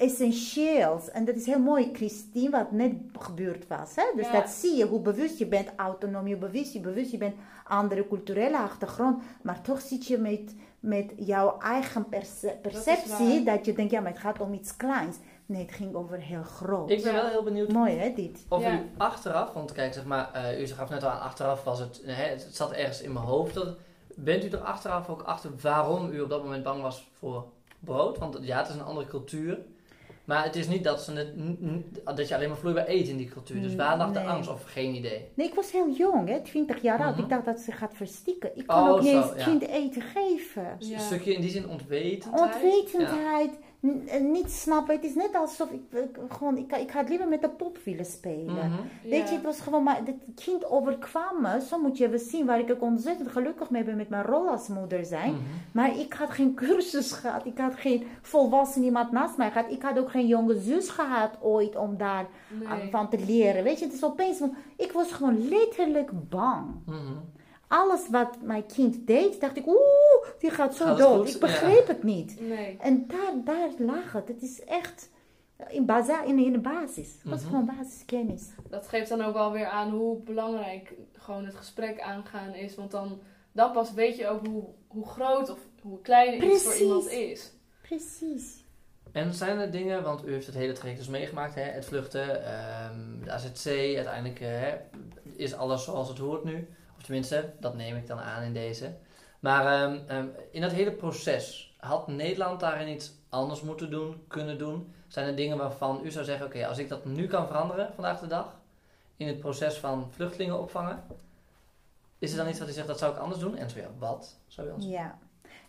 [0.00, 1.10] essentieels.
[1.10, 3.94] En dat is heel mooi, Christine, wat net gebeurd was.
[3.96, 4.02] Hè?
[4.16, 4.32] Dus Ja.
[4.32, 7.34] dat zie je, hoe bewust je bent, autonomie, hoe bewust je, bewust je bent,
[7.64, 9.22] andere culturele achtergrond.
[9.42, 14.10] Maar toch zit je met, met jouw eigen perce- perceptie, dat, je denkt, ja, maar
[14.12, 15.16] het gaat om iets kleins.
[15.46, 16.90] Nee, het ging over heel groot.
[16.90, 17.20] Ik ben Ja.
[17.22, 18.44] wel heel benieuwd Mooi hè, dit?
[18.48, 18.72] of Ja.
[18.80, 22.02] u achteraf, want kijk, zeg maar, eh, u gaf net al aan, achteraf was het,
[22.04, 23.54] hè, het zat ergens in mijn hoofd.
[23.54, 23.76] Dat,
[24.16, 27.44] bent u er achteraf ook achter waarom u op dat moment bang was voor
[27.80, 28.18] brood?
[28.18, 29.58] Want ja, het is een andere cultuur.
[30.30, 33.28] Maar het is niet dat, ze het, dat je alleen maar vloeibaar eet in die
[33.28, 33.62] cultuur.
[33.62, 35.28] Dus waar lag de angst of geen idee?
[35.34, 37.14] Nee, ik was heel jong, hè, 20 jaar oud.
[37.14, 37.22] Mhm.
[37.22, 38.50] Ik dacht dat ze gaat verstikken.
[38.56, 39.44] Ik kon Oh, ook niet eens ja.
[39.44, 40.76] kind eten geven.
[40.78, 40.94] Dus Ja.
[40.94, 42.54] Een stukje in die zin ontwetendheid.
[42.54, 43.50] Ontwetendheid,
[44.20, 44.94] niet snappen.
[44.94, 48.04] Het is net alsof ik, ik gewoon, ik, ik had liever met de pop willen
[48.04, 48.54] spelen.
[48.54, 48.80] Mhm.
[49.10, 50.14] Weet je, het was gewoon, maar het
[50.44, 51.60] kind overkwam me.
[51.68, 54.48] Zo moet je even zien, waar ik ook ontzettend gelukkig mee ben met mijn rol
[54.48, 55.32] als moeder zijn.
[55.32, 55.42] Mhm.
[55.72, 57.44] Maar ik had geen cursus gehad.
[57.46, 59.70] Ik had geen volwassen iemand naast mij gehad.
[59.70, 62.26] Ik had ook geen jonge zus gehad ooit om daar
[62.68, 62.90] aan- Nee.
[62.90, 63.64] van te leren.
[63.64, 64.40] Weet je, het is opeens,
[64.76, 66.66] ik was gewoon letterlijk bang.
[66.86, 66.96] Mhm.
[67.72, 69.78] Alles wat mijn kind deed, dacht ik, oeh,
[70.38, 71.16] die gaat zo Gaat dood.
[71.26, 71.34] goed?
[71.34, 72.40] Ik begreep het niet.
[72.40, 72.76] Nee.
[72.80, 74.28] En daar, daar lag het.
[74.28, 75.10] Het is echt
[75.68, 77.12] in, baza in, in de basis.
[77.22, 77.50] Het was Mhm.
[77.50, 78.42] gewoon basiskennis.
[78.68, 82.74] Dat geeft dan ook alweer aan hoe belangrijk gewoon het gesprek aangaan is.
[82.74, 83.20] Want dan,
[83.52, 87.52] dan pas weet je ook hoe, hoe groot of hoe klein iets voor iemand is.
[87.82, 88.64] Precies.
[89.12, 91.62] En zijn er dingen, want u heeft het hele traject dus meegemaakt, hè?
[91.62, 94.76] het vluchten, ehm, de AZC, uiteindelijk eh, hè,
[95.36, 96.68] is alles zoals het hoort nu.
[97.02, 98.94] Tenminste, dat neem ik dan aan in deze.
[99.40, 104.58] Maar ehm, ehm, in dat hele proces, had Nederland daarin iets anders moeten doen, kunnen
[104.58, 104.94] doen?
[105.08, 108.20] Zijn er dingen waarvan u zou zeggen, oké, als ik dat nu kan veranderen vandaag
[108.20, 108.58] de dag,
[109.16, 111.02] in het proces van vluchtelingen opvangen,
[112.18, 113.56] is er dan iets wat u zegt, dat zou ik anders doen?
[113.56, 114.88] En zo ja, wat zou u doen?
[114.88, 115.18] Ja,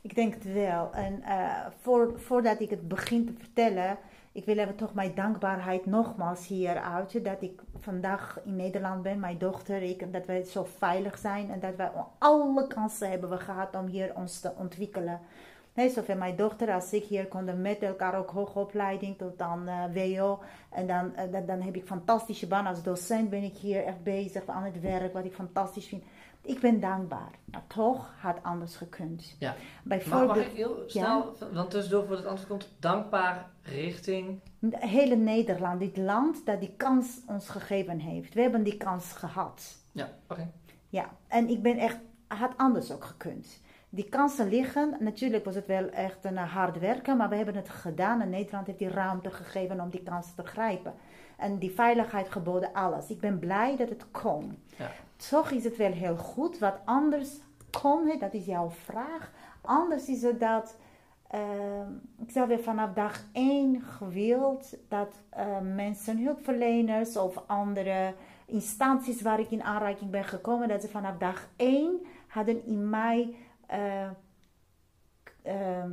[0.01, 0.93] ik denk het wel.
[0.93, 3.97] En eh, voor, voordat ik het begin te vertellen,
[4.31, 7.23] ik wil even toch mijn dankbaarheid nogmaals hier uiten.
[7.23, 11.51] Dat ik vandaag in Nederland ben, mijn dochter, ik, dat wij zo veilig zijn.
[11.51, 15.19] En dat wij alle kansen hebben we gehad om hier ons te ontwikkelen.
[15.73, 19.83] Nee, zowel mijn dochter als ik hier konden met elkaar ook hoogopleiding tot dan eh,
[19.93, 20.39] WO.
[20.69, 22.65] En dan, eh, dan, dan heb ik fantastische baan.
[22.67, 26.03] Als docent ben ik hier echt bezig aan het werk, wat ik fantastisch vind.
[26.41, 27.31] Ik ben dankbaar.
[27.45, 29.35] Maar toch had anders gekund.
[29.39, 29.55] Ja.
[29.83, 34.39] Bijvoorbeeld, mag ik heel snel, want tussendoor voor het antwoord komt, dankbaar richting...
[34.69, 38.33] hele Nederland, dit land dat die kans ons gegeven heeft.
[38.33, 39.77] We hebben die kans gehad.
[39.91, 40.51] Ja, oké.
[40.89, 43.61] Ja, en ik ben echt, had anders ook gekund.
[43.89, 47.69] Die kansen liggen, natuurlijk was het wel echt een hard werken, maar we hebben het
[47.69, 50.93] gedaan en Nederland heeft die ruimte gegeven om die kansen te grijpen.
[51.41, 53.09] En die veiligheid geboden, alles.
[53.09, 54.57] Ik ben blij dat het kon.
[54.77, 54.91] Ja.
[55.29, 56.59] Toch is het wel heel goed.
[56.59, 57.29] Wat anders
[57.81, 59.31] kon, dat is jouw vraag.
[59.61, 60.77] Anders is het dat,
[61.27, 68.13] ehm, ik zou weer vanaf dag één gewild dat eh, mensen, hulpverleners of andere
[68.45, 73.35] instanties waar ik in aanraking ben gekomen, dat ze vanaf dag één hadden in mij
[73.67, 74.09] eh,
[75.41, 75.83] eh,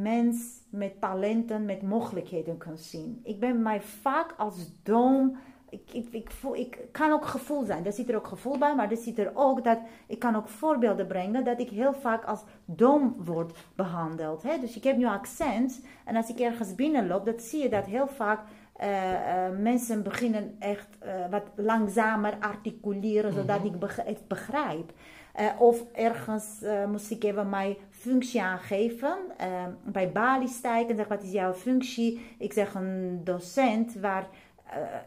[0.00, 3.20] mens met talenten, met mogelijkheden kunnen zien.
[3.24, 5.36] Ik ben mij vaak als dom.
[5.70, 7.86] Ik, ik, ik, voel, ik kan ook gevoel zijn.
[7.86, 10.48] Er zit er ook gevoel bij, maar er zit er ook dat ik kan ook
[10.48, 14.42] voorbeelden brengen dat ik heel vaak als dom word behandeld.
[14.42, 14.58] Hè?
[14.60, 18.08] Dus ik heb nu accent en als ik ergens binnenloop, dan zie je dat heel
[18.08, 18.40] vaak
[18.76, 23.66] eh, eh, mensen beginnen echt eh, wat langzamer articuleren, zodat Mhm.
[23.74, 24.92] ik het begrijp.
[25.36, 29.16] Eh, of ergens eh, moest ik even mijn functie aangeven.
[29.36, 29.48] Eh,
[29.84, 32.26] bij Bali sta ik en zeg, wat is jouw functie?
[32.38, 34.26] Ik zeg een docent, waar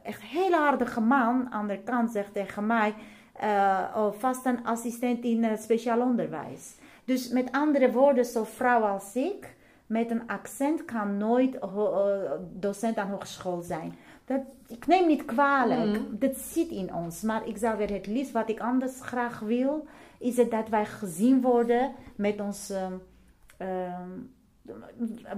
[0.03, 2.93] echt een hele harde man aan de kant zegt tegen mij,
[3.95, 6.75] oh, vast een assistent in eh, speciaal onderwijs.
[7.05, 11.57] Dus met andere woorden, zo'n vrouw als ik, met een accent kan nooit
[12.53, 13.95] docent aan hogeschool zijn.
[14.25, 16.01] Dat, ik neem niet kwalijk, Mhm.
[16.09, 17.21] dat zit in ons.
[17.21, 19.87] Maar ik zou weer het liefst, wat ik anders graag wil,
[20.19, 22.89] is het dat wij gezien worden met onze
[23.57, 24.09] ehm,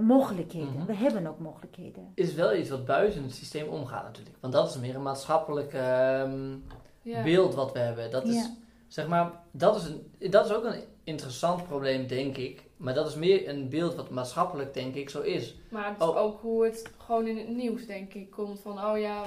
[0.00, 0.72] mogelijkheden.
[0.72, 0.86] Mhm.
[0.86, 2.12] We hebben ook mogelijkheden.
[2.14, 4.36] Is wel iets wat buiten het systeem omgaat natuurlijk.
[4.40, 6.54] Want dat is meer een maatschappelijk ehm,
[7.02, 7.22] Ja.
[7.22, 8.10] beeld wat we hebben.
[8.10, 8.50] Dat is, Ja.
[8.88, 12.62] zeg maar, dat is, een, dat is ook een interessant probleem, denk ik.
[12.76, 15.56] Maar dat is meer een beeld wat maatschappelijk, denk ik, zo is.
[15.70, 16.16] Maar het is Oh.
[16.16, 18.60] ook hoe het gewoon in het nieuws, denk ik, komt.
[18.60, 19.24] Van, oh ja,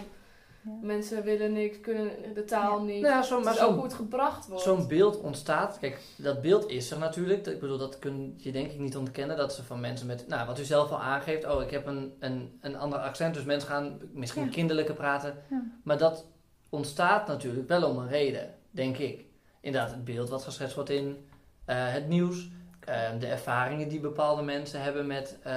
[0.82, 3.02] Mensen willen niks, kunnen de taal niet.
[3.02, 4.64] Nou ja, zo, maar het is ook zo'n hoe het gebracht wordt.
[4.64, 5.78] zo'n beeld ontstaat.
[5.80, 7.48] Kijk, dat beeld is er natuurlijk.
[7.48, 9.38] Ik bedoel, dat kun je denk ik niet ontkennen.
[9.38, 11.46] Dat ze van mensen met, nou, wat u zelf al aangeeft.
[11.48, 13.34] Oh, ik heb een, een, een ander accent.
[13.34, 14.50] Dus mensen gaan misschien Ja.
[14.52, 15.36] kinderlijker praten.
[15.50, 15.64] Ja.
[15.84, 16.26] Maar dat
[16.70, 19.26] ontstaat natuurlijk wel om een reden, denk ik.
[19.62, 21.28] Inderdaad, het beeld wat geschetst wordt in
[21.66, 22.48] eh, het nieuws.
[22.80, 25.54] eh, de ervaringen die bepaalde mensen hebben met eh,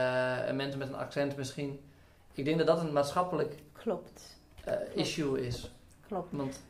[0.53, 1.81] mensen met een accent misschien.
[2.35, 4.37] Ik denk dat dat een maatschappelijk Klopt.
[4.69, 5.73] Eh, issue is.
[6.07, 6.33] Klopt.
[6.33, 6.61] Want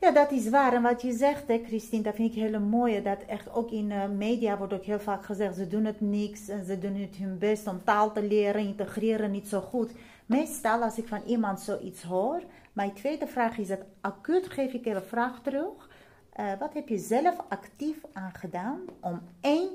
[0.00, 0.72] Ja, dat is waar.
[0.72, 3.02] En wat je zegt, hè, Christine, dat vind ik hele mooie.
[3.02, 6.48] Dat echt ook in eh, media wordt ook heel vaak gezegd, ze doen het niks
[6.48, 9.92] en ze doen het hun best om taal te leren, integreren niet zo goed.
[10.26, 14.86] Meestal als ik van iemand zoiets hoor, mijn tweede vraag is dat acuut geef ik
[14.86, 15.88] een vraag terug.
[16.32, 19.68] Eh, wat heb je zelf actief aan gedaan om één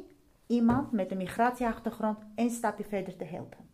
[0.48, 3.70] iemand met een migratieachtergrond één stapje verder te helpen?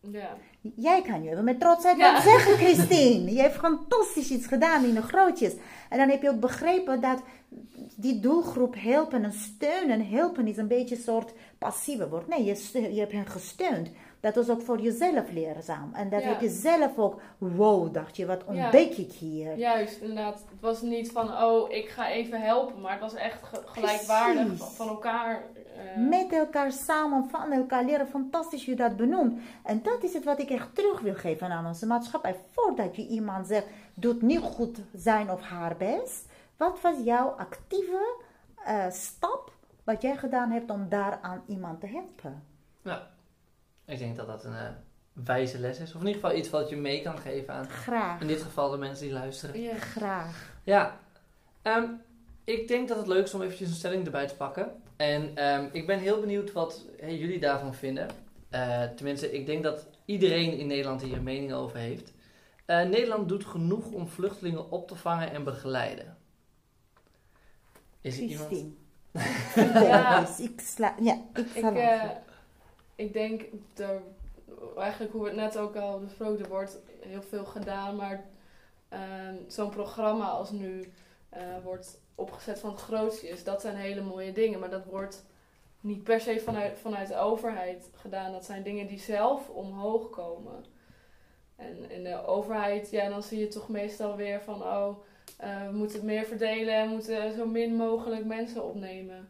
[0.00, 0.36] Ja.
[0.76, 2.12] Jij kan je met trotsheid Ja.
[2.12, 3.32] wat zeggen, Christine.
[3.32, 5.52] Je hebt fantastisch iets gedaan in de grootjes.
[5.88, 7.22] En dan heb je ook begrepen dat
[7.96, 10.08] die doelgroep helpen en steunen.
[10.08, 12.28] Helpen is een beetje een soort passieve woord.
[12.28, 13.90] Nee, je, je hebt hen gesteund.
[14.24, 15.90] Dat was ook voor jezelf leerzaam.
[15.92, 16.28] En dat Ja.
[16.28, 18.62] heb je zelf ook, wow, dacht je, wat Ja.
[18.64, 19.56] ontdek ik hier.
[19.56, 20.34] Juist, inderdaad.
[20.50, 22.80] Het was niet van, oh, ik ga even helpen.
[22.80, 24.76] Maar het was echt ge- gelijkwaardig Precies.
[24.76, 25.42] van, elkaar.
[25.76, 28.06] eh, Met elkaar samen, van elkaar leren.
[28.08, 29.40] Fantastisch je dat benoemt.
[29.62, 32.36] En dat is het wat ik echt terug wil geven aan onze maatschappij.
[32.50, 36.28] Voordat je iemand zegt, doet niet goed zijn of haar best.
[36.56, 38.16] Wat was jouw actieve
[38.64, 39.52] eh, stap
[39.84, 42.42] wat jij gedaan hebt om daaraan iemand te helpen?
[43.86, 44.68] Ik denk dat dat een eh,
[45.12, 45.94] wijze les is.
[45.94, 48.70] Of in ieder geval iets wat je mee kan geven aan, Graag, in dit geval,
[48.70, 49.60] de mensen die luisteren.
[49.60, 49.74] ja.
[49.74, 50.52] graag.
[50.64, 50.98] Ja,
[51.62, 51.84] ehm,
[52.44, 54.72] ik denk dat het leuk is om eventjes een stelling erbij te pakken.
[54.96, 58.08] En ehm, ik ben heel benieuwd wat hey, jullie daarvan vinden.
[58.50, 62.12] Eh, tenminste, ik denk dat iedereen in Nederland hier een mening over heeft.
[62.64, 66.16] Eh, Nederland doet genoeg om vluchtelingen op te vangen en begeleiden.
[68.00, 68.50] Is er iemand?
[69.54, 70.26] Ja.
[70.38, 71.46] Ik sla, ja, ik
[72.94, 73.42] ik denk,
[73.76, 74.02] er,
[74.76, 78.24] eigenlijk hoe het net ook al besproken, er wordt heel veel gedaan, maar
[78.88, 80.92] ehm, zo'n programma als nu
[81.28, 85.24] eh, wordt opgezet van het grootste dat zijn hele mooie dingen, maar dat wordt
[85.84, 88.32] niet per se vanuit, vanuit de overheid gedaan.
[88.32, 90.64] Dat zijn dingen die zelf omhoog komen.
[91.56, 94.98] En in de overheid, ja, dan zie je toch meestal weer van, oh,
[95.36, 99.28] eh, we moeten het meer verdelen en moeten zo min mogelijk mensen opnemen.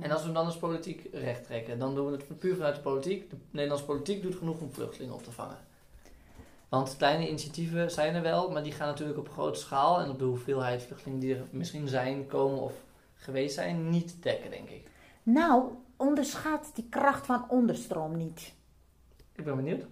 [0.00, 2.74] En als we hem dan als politiek recht trekken, dan doen we het puur vanuit
[2.74, 3.30] de politiek.
[3.30, 5.58] De Nederlandse politiek doet genoeg om vluchtelingen op te vangen.
[6.68, 10.18] Want kleine initiatieven zijn er wel, maar die gaan natuurlijk op grote schaal en op
[10.18, 12.72] de hoeveelheid vluchtelingen die er misschien zijn, komen of
[13.14, 14.88] geweest zijn, niet dekken, denk ik.
[15.22, 15.64] Nou,
[15.96, 18.52] onderschat die kracht van onderstroom niet.
[19.32, 19.84] Ik ben benieuwd.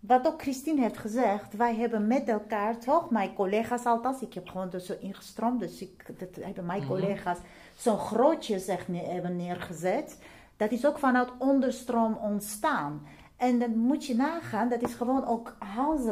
[0.00, 4.48] Wat ook Christine heeft gezegd, wij hebben met elkaar, toch, mijn collega's althans, ik heb
[4.48, 6.88] gewoon er zo ingestroomd, dus ik, dat hebben mijn Mhm.
[6.88, 7.38] collega's
[7.74, 10.18] zo'n grootje zeg, hebben neergezet.
[10.56, 13.06] Dat is ook vanuit onderstroom ontstaan.
[13.36, 15.56] En dan moet je nagaan, dat is gewoon ook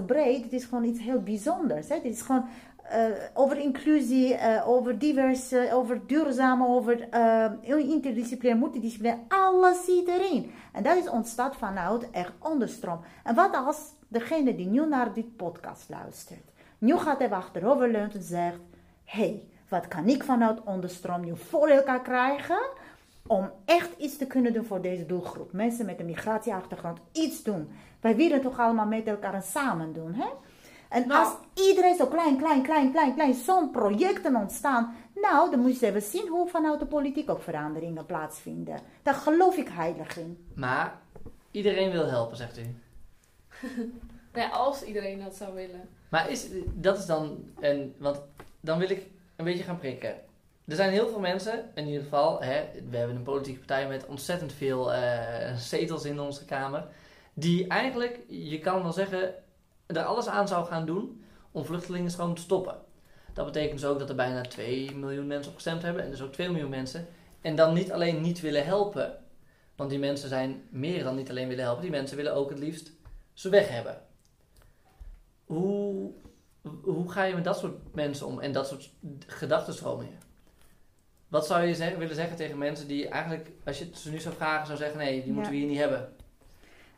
[0.07, 0.43] breed.
[0.43, 1.89] het is gewoon iets heel bijzonders.
[1.89, 1.95] Hè?
[1.95, 2.45] Het is gewoon
[2.91, 10.09] eh, over inclusie, eh, over divers, eh, over duurzaam, over eh interdisciplinair, multidisciplinair, alles zit
[10.09, 10.51] erin.
[10.73, 13.01] En dat is ontstaat vanuit echt onderstroom.
[13.25, 13.77] En wat als
[14.09, 18.61] degene die nu naar dit podcast luistert, nu gaat even achteroverleunt en zegt,
[19.05, 22.61] hey, wat kan ik vanuit onderstroom nu voor elkaar krijgen
[23.27, 25.53] om echt iets te kunnen doen voor deze doelgroep.
[25.53, 27.71] Mensen met een migratieachtergrond iets doen.
[28.01, 30.27] Wij willen toch allemaal met elkaar en samen doen, hè?
[30.89, 31.25] En Nou.
[31.25, 31.35] als
[31.69, 36.03] iedereen zo klein, klein, klein, klein, klein, zo'n projecten ontstaan, nou, dan moet je even
[36.03, 38.81] zien hoe vanuit de politiek ook veranderingen plaatsvinden.
[39.03, 40.47] Daar geloof ik heilig in.
[40.55, 40.99] Maar
[41.51, 42.63] iedereen wil helpen, zegt u.
[44.33, 45.89] Nou ja, als iedereen dat zou willen.
[46.09, 48.21] Maar is, dat is dan, en, want
[48.61, 49.07] dan wil ik
[49.41, 50.15] een beetje gaan prikken.
[50.67, 54.07] Er zijn heel veel mensen, in ieder geval, hè, we hebben een politieke partij met
[54.07, 56.87] ontzettend veel eh, zetels in onze Kamer,
[57.35, 59.35] die eigenlijk, je kan wel zeggen,
[59.87, 62.75] er alles aan zou gaan doen om vluchtelingenstroom te stoppen.
[63.33, 66.23] Dat betekent dus ook dat er bijna 2 miljoen mensen op gestemd hebben, en dus
[66.23, 67.07] ook 2 miljoen mensen,
[67.41, 69.19] en dan niet alleen niet willen helpen,
[69.77, 72.59] want die mensen zijn meer dan niet alleen willen helpen, die mensen willen ook het
[72.59, 72.93] liefst
[73.33, 74.03] ze weg hebben.
[75.45, 76.13] Hoe,
[76.83, 78.93] hoe ga je met dat soort mensen om en dat soort
[79.27, 80.19] gedachtenstromingen?
[81.29, 84.67] Wat zou je willen zeggen tegen mensen die eigenlijk, als je ze nu zou vragen,
[84.67, 86.13] zou zeggen: nee, die moeten we hier niet hebben?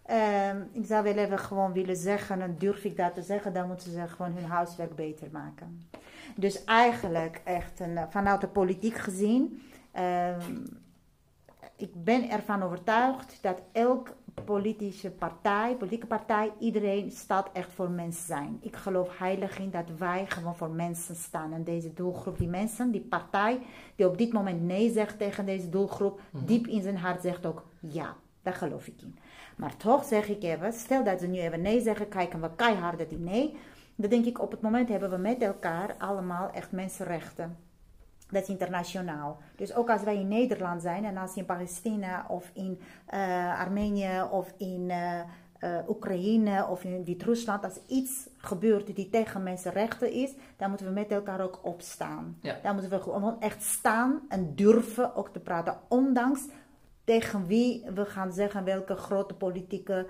[0.03, 3.66] Ehm, ik zou wel even gewoon willen zeggen, en durf ik dat te zeggen, dan
[3.66, 5.88] moeten ze gewoon hun huiswerk beter maken.
[6.37, 10.64] Dus eigenlijk echt een, vanuit de politiek gezien, ehm,
[11.77, 14.14] ik ben ervan overtuigd dat elk
[14.45, 18.59] politische partij, politieke partij, iedereen staat echt voor mensen zijn.
[18.61, 21.53] Ik geloof heilig in dat wij gewoon voor mensen staan.
[21.53, 23.61] En deze doelgroep, die mensen, die partij
[23.97, 26.45] die op dit moment nee zegt tegen deze doelgroep, mhm.
[26.45, 28.16] diep in zijn hart zegt ook ja.
[28.42, 29.18] Daar geloof ik in.
[29.57, 33.09] Maar toch zeg ik even, stel dat ze nu even nee zeggen, kijken we keihard
[33.09, 33.57] die nee.
[33.95, 37.57] Dan denk ik, op het moment hebben we met elkaar allemaal echt mensenrechten.
[38.33, 39.38] Dat is internationaal.
[39.57, 42.81] Dus ook als wij in Nederland zijn en als in Palestina of in
[43.14, 45.21] uh, Armenië of in uh,
[45.61, 50.92] uh, Oekraïne of in Wit-Rusland, als iets gebeurt die tegen mensenrechten is, dan moeten we
[50.92, 52.38] met elkaar ook opstaan.
[52.40, 52.59] Ja.
[52.62, 56.47] Dan moeten we gewoon echt staan en durven ook te praten, ondanks
[57.05, 60.07] tegen wie we gaan zeggen welke grote politieke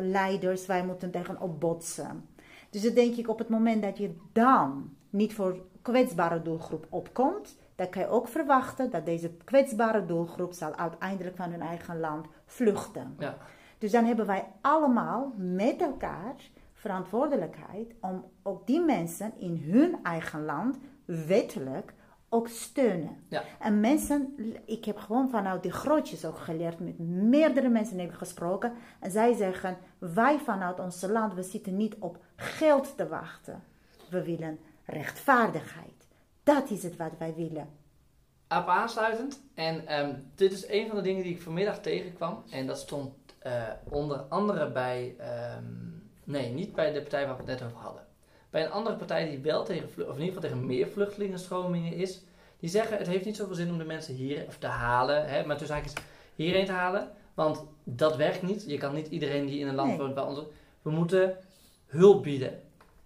[0.00, 2.28] leiders wij moeten tegen opbotsen.
[2.70, 7.56] Dus dan denk ik op het moment dat je dan niet voor kwetsbare doelgroep opkomt,
[7.74, 12.26] dan kan je ook verwachten dat deze kwetsbare doelgroep zal uiteindelijk van hun eigen land
[12.46, 13.14] vluchten.
[13.18, 13.36] Ja.
[13.78, 16.34] Dus dan hebben wij allemaal met elkaar
[16.72, 21.94] verantwoordelijkheid om ook die mensen in hun eigen land wettelijk
[22.28, 23.16] ook steunen.
[23.28, 23.42] Ja.
[23.60, 28.16] En mensen, ik heb gewoon vanuit die grootjes ook geleerd, met meerdere mensen heb ik
[28.16, 28.72] gesproken.
[29.00, 33.62] En zij zeggen, wij vanuit ons land, we zitten niet op geld te wachten.
[34.10, 36.06] We willen rechtvaardigheid.
[36.42, 37.68] Dat is het wat wij willen.
[38.48, 42.42] Op aansluitend, en ehm, dit is een van de dingen die ik vanmiddag tegenkwam.
[42.50, 43.14] En dat stond
[43.46, 45.64] uh, onder andere bij, ehm,
[46.24, 48.06] nee, niet bij de partij waar we het net over hadden.
[48.50, 52.22] Bij een andere partij die wel tegen, of in ieder geval tegen meer vluchtelingenstromingen is,
[52.60, 55.46] die zeggen het heeft niet zoveel zin om de mensen hier of te halen, hè,
[55.46, 55.94] maar tussen haakjes
[56.34, 58.64] hierheen te halen, want dat werkt niet.
[58.66, 60.40] Je kan niet iedereen die in een land woont bij ons.
[60.82, 61.36] We moeten
[61.86, 62.60] hulp bieden.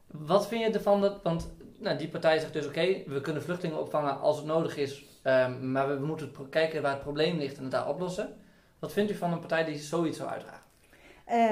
[0.07, 3.81] Wat vind je ervan dat, want nou, die partij zegt dus oké, we kunnen vluchtelingen
[3.81, 7.63] opvangen als het nodig is, um, maar we moeten kijken waar het probleem ligt en
[7.63, 8.37] het daar oplossen.
[8.79, 10.67] Wat vindt u van een partij die zoiets zou uitdragen?
[11.33, 11.51] Uh,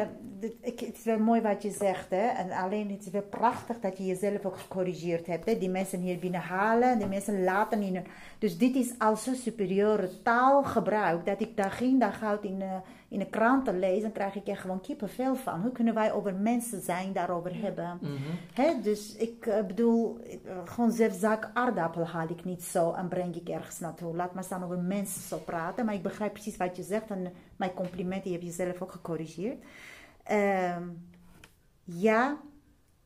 [0.60, 2.10] het is wel mooi wat je zegt.
[2.10, 2.26] Hè?
[2.26, 5.46] En alleen het is wel prachtig dat je jezelf ook gecorrigeerd hebt.
[5.46, 5.58] Hè?
[5.58, 8.06] Die mensen hier binnenhalen, die mensen laten in.
[8.38, 11.26] Dus dit is al zo'n superieure taalgebruik.
[11.26, 12.76] Dat ik dag in dag uit in, uh,
[13.08, 14.02] in de kranten lees.
[14.02, 15.60] Dan krijg ik er gewoon kippenvel van.
[15.60, 17.98] Hoe kunnen wij over mensen zijn daarover hebben?
[18.00, 18.16] Mm
[18.54, 18.80] Hè?
[18.82, 20.18] Dus ik uh, bedoel,
[20.64, 24.16] gewoon zelfs zaak aardappel haal ik niet zo en breng ik ergens naartoe.
[24.16, 25.84] Laat maar staan over mensen zo praten.
[25.84, 27.10] Maar ik begrijp precies wat je zegt.
[27.10, 29.64] En mijn complimenten, je hebt jezelf ook gecorrigeerd.
[30.22, 30.82] Ehm,
[31.84, 32.36] ja,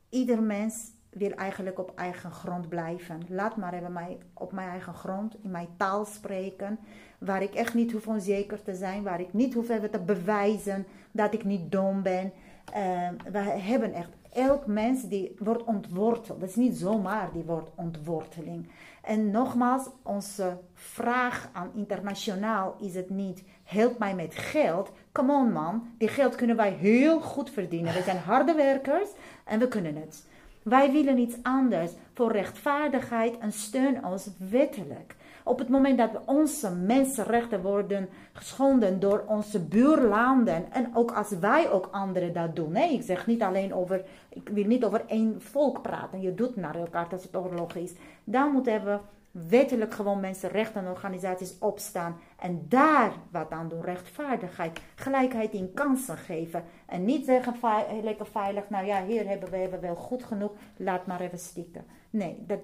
[0.09, 3.21] ieder mens wil eigenlijk op eigen grond blijven.
[3.27, 6.79] Laat maar even mij op mijn eigen grond, in mijn taal spreken,
[7.25, 10.85] waar ik echt niet hoef onzeker te zijn, waar ik niet hoef even te bewijzen
[11.11, 12.31] dat ik niet dom ben.
[12.75, 16.39] Uh, we hebben echt, elk mens die wordt ontworteld.
[16.39, 18.67] Dat is niet zomaar die wordt ontworteling.
[19.01, 24.91] En nogmaals, onze vraag aan internationaal is het niet help mij met geld.
[25.11, 27.93] Come on man, die geld kunnen wij heel goed verdienen.
[27.93, 29.09] We zijn harde werkers
[29.45, 30.25] en we kunnen het.
[30.63, 35.15] Wij willen iets anders voor rechtvaardigheid en steun ons wettelijk.
[35.43, 41.71] Op het moment dat onze mensenrechten worden geschonden door onze buurlanden en ook als wij
[41.71, 42.71] ook anderen dat doen.
[42.71, 46.21] Nee, ik zeg niet alleen over, ik wil niet over één volk praten.
[46.21, 47.93] Je doet naar elkaar als het oorlog is.
[48.23, 48.97] Dan moeten we
[49.31, 53.81] wettelijk gewoon mensenrechten en organisaties opstaan en daar wat aan doen.
[53.81, 56.63] Rechtvaardigheid, gelijkheid in kansen geven.
[56.85, 57.55] En niet zeggen
[58.03, 61.85] lekker veilig, nou ja, hier hebben we hebben wel goed genoeg, laat maar even stikken.
[62.09, 62.59] Nee, dat,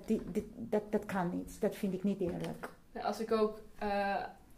[0.55, 1.61] dat, dat kan niet.
[1.61, 2.69] Dat vind ik niet eerlijk.
[3.01, 4.15] Als ik ook uh,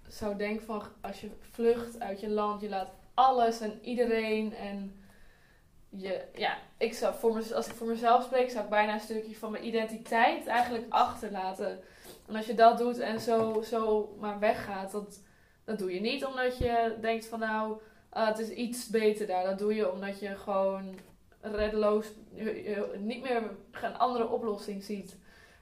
[0.07, 4.99] zou denken van als je vlucht uit je land, je laat alles en iedereen en
[5.89, 9.35] je, ja, ik zou voor als ik voor mezelf spreek, zou ik bijna een stukje
[9.35, 11.79] van mijn identiteit eigenlijk achterlaten.
[12.29, 15.21] En als je dat doet en zo, zo maar weggaat, dat,
[15.63, 17.77] dat doe je niet omdat je denkt van nou,
[18.17, 19.43] uh, het is iets beter daar.
[19.43, 20.99] Dat doe je omdat je gewoon
[21.41, 22.05] reddeloos
[22.97, 23.43] niet meer
[23.81, 25.17] een andere oplossing ziet.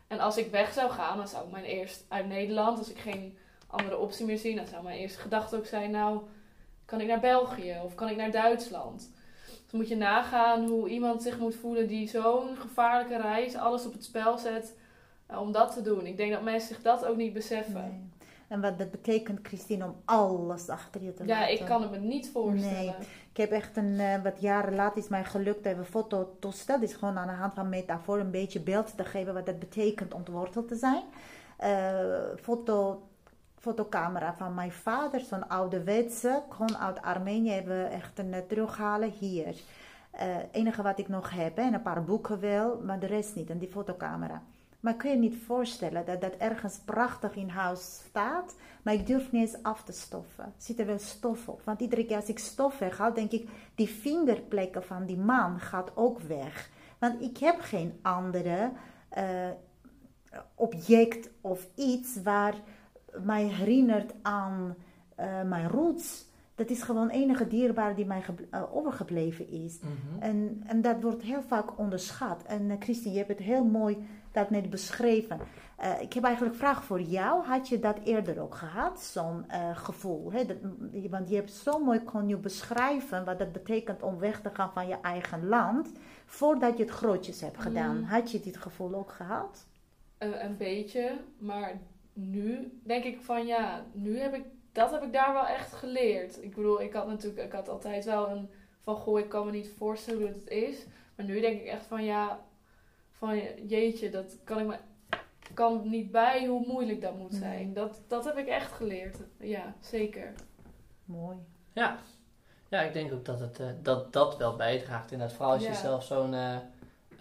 [0.08, 2.98] En als ik weg zou gaan, dan zou ik mijn eerst uit Nederland, als ik
[2.98, 6.22] geen andere optie meer zie, dan zou mijn eerste gedachte ook zijn, nou,
[6.86, 9.12] kan ik naar België of kan ik naar Duitsland?
[9.46, 13.94] Dus moet je nagaan hoe iemand zich moet voelen die zo'n gevaarlijke reis alles op
[13.94, 14.76] het spel zet
[15.28, 16.06] om dat te doen.
[16.06, 18.12] Ik denk dat mensen zich dat ook niet beseffen.
[18.48, 21.44] En wat dat betekent, Christine, om alles achter je te laten.
[21.44, 22.76] Ja, ik kan het me niet voorstellen.
[22.76, 22.94] Nee,
[23.32, 26.94] ik heb echt een, uh, wat jaren later is mij gelukt even foto Dat is
[26.94, 30.68] gewoon aan de hand van metafoor een beetje beeld te geven wat het betekent ontworteld
[30.68, 31.04] te zijn.
[31.64, 33.08] Uh, foto,
[33.60, 39.56] fotocamera van mijn vader, zo'n ouderwetse, gewoon uit Armenië, hebben we echt een terughalen hier.
[40.12, 43.50] Het enige wat ik nog heb, en een paar boeken wel, maar de rest niet.
[43.50, 44.42] En die fotocamera.
[44.80, 49.32] Maar kun je niet voorstellen dat dat ergens prachtig in huis staat, maar ik durf
[49.32, 50.54] niet eens af te stoffen.
[50.58, 51.62] Zit er wel stof op?
[51.64, 55.92] Want iedere keer als ik stof weghaal, denk ik, die vingerplekken van die man gaat
[55.96, 56.70] ook weg.
[57.00, 58.72] Want ik heb geen andere
[59.18, 59.50] uh,
[60.56, 62.56] object of iets waar
[63.24, 64.76] mij herinnert aan
[65.20, 66.26] uh, mijn roots.
[66.58, 69.80] Dat is gewoon enige dierbaar die mij uh, overgebleven is.
[69.80, 70.22] Mhm.
[70.22, 72.44] en, en dat wordt heel vaak onderschat.
[72.44, 73.98] En uh, Christine, je hebt het heel mooi
[74.32, 75.40] dat net beschreven.
[75.84, 77.46] Uh, ik heb eigenlijk een vraag voor jou.
[77.46, 80.32] Had je dat eerder ook gehad, zo'n gevoel?
[80.32, 80.46] Hè?
[80.46, 80.58] Dat,
[81.10, 84.72] want je hebt zo mooi kon je beschrijven wat dat betekent om weg te gaan
[84.74, 85.92] van je eigen land.
[86.26, 87.98] Voordat je het grootjes hebt gedaan.
[87.98, 88.04] Mm.
[88.04, 89.68] Had je dit gevoel ook gehad?
[90.18, 91.80] Een beetje, maar
[92.14, 94.44] nu denk ik van ja, nu heb ik
[94.78, 96.44] dat heb ik daar wel echt geleerd.
[96.44, 98.50] Ik bedoel, ik had natuurlijk, ik had altijd wel een
[98.80, 100.86] van goh, ik kan me niet voorstellen hoe het is.
[101.16, 102.40] Maar nu denk ik echt van ja,
[103.12, 104.78] van jeetje, dat kan ik me
[105.54, 107.66] kan niet bij hoe moeilijk dat moet zijn.
[107.66, 107.74] Nee.
[107.74, 109.18] Dat, dat heb ik echt geleerd.
[109.40, 110.34] Ja, zeker.
[111.06, 111.38] Mooi.
[111.74, 111.98] Ja.
[112.68, 115.12] ja, ik denk ook dat het, uh, dat, dat wel bijdraagt.
[115.12, 115.76] Inderdaad, vooral als je Ja.
[115.76, 116.56] zelf zo'n uh,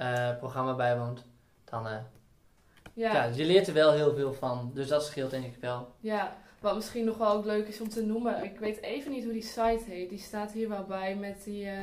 [0.01, 1.25] uh, programma bijwoont,
[1.65, 2.05] dan Ja.
[2.93, 3.13] ja.
[3.13, 3.25] ja.
[3.25, 4.71] je leert er wel heel veel van.
[4.75, 5.95] Dus dat scheelt denk ik wel.
[6.61, 8.45] Wat misschien nog wel ook leuk is om te noemen.
[8.45, 10.09] Ik weet even niet hoe die site heet.
[10.09, 11.65] Die staat hier wel bij met die.
[11.67, 11.83] eh,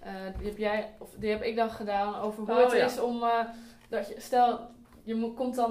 [0.00, 2.84] eh, die heb jij, of die heb ik dan gedaan over hoe Oh, het ja.
[2.84, 3.22] is om.
[3.22, 3.40] eh,
[3.88, 4.60] dat je, stel,
[5.02, 5.70] je moet, komt dan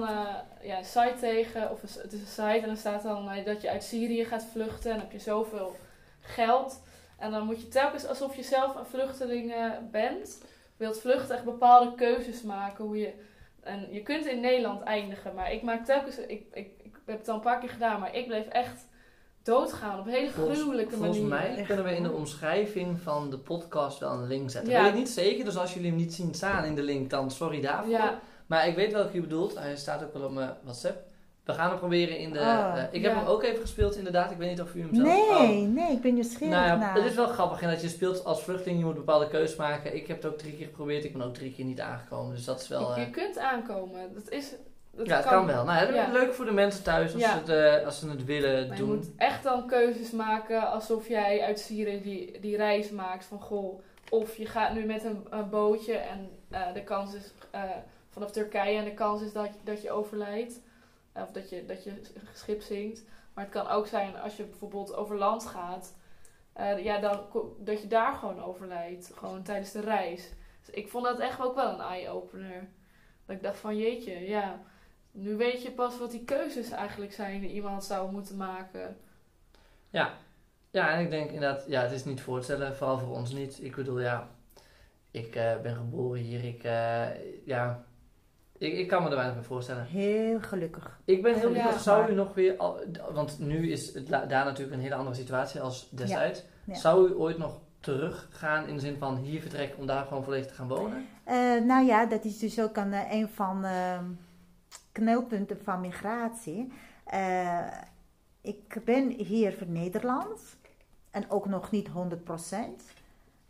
[0.62, 3.62] ja, een site tegen, of een- het is een site en dan staat dan dat
[3.62, 5.76] je uit Syrië gaat vluchten en dan heb je zoveel
[6.22, 6.82] geld.
[7.20, 9.54] En dan moet je telkens alsof je zelf een vluchteling
[9.92, 10.44] bent,
[10.78, 12.86] wilt vluchten, echt bepaalde keuzes maken.
[12.86, 13.14] Hoe je,
[13.62, 16.18] en je kunt in Nederland eindigen, maar ik maak telkens.
[16.18, 18.88] Ik, ik heb het al een paar keer gedaan, maar ik bleef echt
[19.44, 21.30] doodgaan op een hele Volgens- gruwelijke Volgens manier.
[21.34, 21.68] mij Echt.
[21.68, 24.72] kunnen we in de omschrijving van de podcast wel een link zetten.
[24.72, 24.82] Ja.
[24.82, 27.32] Weet ik niet zeker, dus als jullie hem niet zien staan in de link, dan
[27.32, 27.92] sorry daarvoor.
[27.92, 29.58] Ja, Maar ik weet welke je bedoelt.
[29.60, 31.04] Hij staat ook wel op mijn WhatsApp.
[31.44, 32.40] We gaan hem proberen in de...
[32.40, 34.32] Oh, eh, ik heb hem ook even gespeeld inderdaad.
[34.32, 35.08] Ik weet niet of u hem zelf...
[35.08, 35.74] Nee, Oh.
[35.74, 36.96] nee, ik ben nieuwsgierig Nou ja, naar.
[36.96, 39.96] het is wel grappig en dat je speelt als vluchteling, je moet bepaalde keuzes maken.
[39.96, 42.36] Ik heb het ook drie keer geprobeerd, ik ben ook drie keer niet aangekomen.
[42.36, 42.90] Dus dat is wel...
[42.90, 44.14] je, eh, je kunt aankomen.
[44.14, 44.54] Dat is.
[44.96, 45.64] Dat ja, het kan, wel.
[45.66, 46.06] Nou, het Ja.
[46.08, 47.32] is leuk voor de mensen thuis als, Ja.
[47.32, 48.96] ze, het, eh, als ze het willen Maar je doen.
[48.96, 53.82] moet echt dan keuzes maken alsof jij uit Syrië die, die reis maakt van goh.
[54.10, 57.64] Of je gaat nu met een, een bootje en eh, de kans is eh,
[58.10, 60.60] vanaf Turkije en de kans is dat, dat je overlijdt.
[61.14, 62.02] Of dat je, dat je
[62.34, 63.04] schip zinkt.
[63.34, 65.96] Maar het kan ook zijn als je bijvoorbeeld over land gaat.
[66.78, 67.20] ja, dan,
[67.60, 69.12] dat je daar gewoon overlijdt.
[69.16, 70.30] Gewoon tijdens de reis.
[70.66, 72.68] Dus ik vond dat echt ook wel een eye-opener.
[73.26, 74.60] Dat ik dacht van jeetje, ja.
[75.18, 78.98] Nu weet je pas wat die keuzes eigenlijk zijn die iemand zou moeten maken.
[79.90, 80.14] Ja.
[80.72, 83.32] ja, en ik denk inderdaad, ja, het is niet voor te stellen, vooral voor ons
[83.34, 83.64] niet.
[83.64, 84.28] Ik bedoel, ja,
[85.12, 87.06] ik eh, ben geboren hier, ik, eh,
[87.46, 87.84] ja,
[88.58, 89.86] ik, ik kan me er weinig bij voorstellen.
[89.86, 91.00] Heel gelukkig.
[91.06, 91.64] Ik ben heel Ja.
[91.64, 92.80] benieuwd, zou u nog weer, al,
[93.12, 96.44] want nu is het daar natuurlijk een hele andere situatie als destijds.
[96.64, 96.74] Ja.
[96.76, 100.48] Zou u ooit nog teruggaan in de zin van hier vertrekken om daar gewoon volledig
[100.48, 101.08] te gaan wonen?
[101.24, 101.36] Eh,
[101.66, 103.98] nou ja, dat is dus ook een, een van de
[104.96, 106.72] knelpunten van migratie.
[107.04, 107.68] Eh,
[108.42, 110.58] ik ben hier voor Nederland
[111.12, 112.94] en ook nog niet 100%.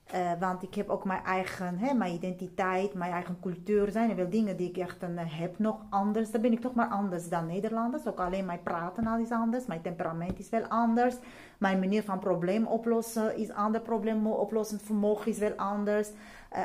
[0.05, 3.91] Eh, want ik heb ook mijn eigen hè, mijn identiteit, mijn eigen cultuur.
[3.91, 6.31] Zijn er wel dingen die ik echt eh, heb nog anders.
[6.31, 8.07] Dan ben ik toch maar anders dan Nederlanders.
[8.07, 9.65] Ook alleen mijn praten al is anders.
[9.65, 11.15] Mijn temperament is wel anders.
[11.57, 13.81] Mijn manier van probleem oplossen is ander.
[13.81, 16.09] Probleem oplossend vermogen is wel anders.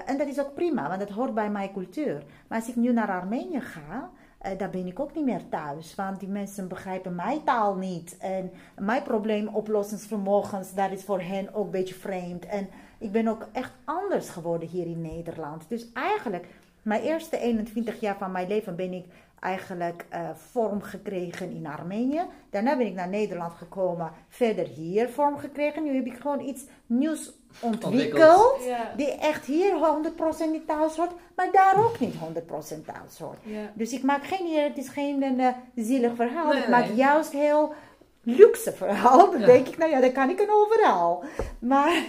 [0.06, 2.24] En dat is ook prima, want dat hoort bij mijn cultuur.
[2.48, 4.10] Maar als ik nu naar Armenië ga,
[4.40, 5.94] eh daar ben ik ook niet meer thuis.
[5.94, 8.16] Want die mensen begrijpen mijn taal niet.
[8.18, 12.46] En mijn probleemoplossingsvermogens, dat is voor hen ook een beetje vreemd.
[12.46, 12.68] En
[12.98, 15.68] ik ben ook echt anders geworden hier in Nederland.
[15.68, 16.46] Dus eigenlijk,
[16.82, 19.04] mijn eerste 21 jaar van mijn leven ben ik
[19.40, 22.22] eigenlijk eh, vorm gekregen in Armenië.
[22.50, 25.82] Daarna ben ik naar Nederland gekomen, verder hier vorm gekregen.
[25.82, 28.64] Nu heb ik gewoon iets nieuws ontwikkeld.
[28.64, 28.92] Ja.
[28.96, 29.72] Die echt hier
[30.46, 32.18] 100% niet thuis hoort, maar daar ook niet 100%
[32.84, 33.38] thuis hoort.
[33.42, 33.70] ja.
[33.74, 36.52] Dus ik maak geen, het is geen eh, zielig verhaal.
[36.52, 37.74] Nee, ik maak juist heel
[38.22, 39.30] luxe verhaal.
[39.30, 39.46] Dan Ja.
[39.46, 41.24] denk ik, nou ja, dat kan ik een overal.
[41.58, 42.04] Maar,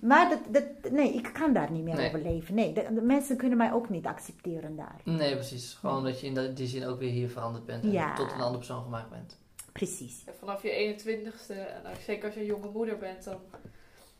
[0.00, 2.06] maar dat, dat, nee, ik kan daar niet meer Nee.
[2.06, 2.54] overleven.
[2.54, 5.00] Nee, de, de mensen kunnen mij ook niet accepteren daar.
[5.04, 5.74] Nee, precies.
[5.80, 8.14] Gewoon dat je in dat- die zin ook weer hier veranderd bent en Ja.
[8.14, 9.38] tot een andere persoon gemaakt bent.
[9.72, 10.22] Precies.
[10.26, 13.36] En vanaf je 21ste, en zeker als je een jonge moeder bent, dan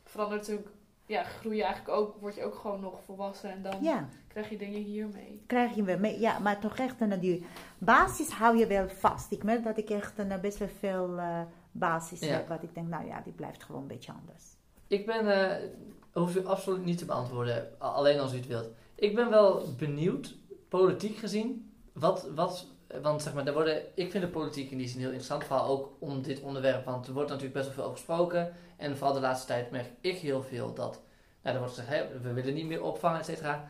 [0.05, 0.69] verandert natuurlijk,
[1.07, 4.49] ja, groei je eigenlijk ook, word je ook gewoon nog volwassen en dan Ja, krijg
[4.51, 5.43] je dingen hiermee.
[5.47, 6.21] krijg je wel mee.
[6.21, 7.47] Ja, maar toch echt een, die
[7.79, 9.33] basis hou je wel vast.
[9.33, 11.41] Ik merk dat ik echt een, best wel veel eh,
[11.73, 12.27] basis Ja.
[12.27, 12.49] heb.
[12.49, 14.45] Wat ik denk, nou ja, die blijft gewoon een beetje anders.
[14.87, 15.69] Ik ben, eh
[16.13, 18.69] hoeft u absoluut niet te beantwoorden, alleen als u het wilt.
[18.95, 20.37] Ik ben wel benieuwd,
[20.69, 22.67] politiek gezien, wat, wat,
[23.03, 25.67] want zeg maar, er worden, ik vind de politiek in die zin heel interessant, vooral
[25.67, 28.53] ook om dit onderwerp, want er wordt natuurlijk best wel veel over gesproken.
[28.77, 31.03] En vooral de laatste tijd merk ik heel veel dat,
[31.43, 33.69] nou, er wordt gezegd, we willen niet meer opvangen, et cetera.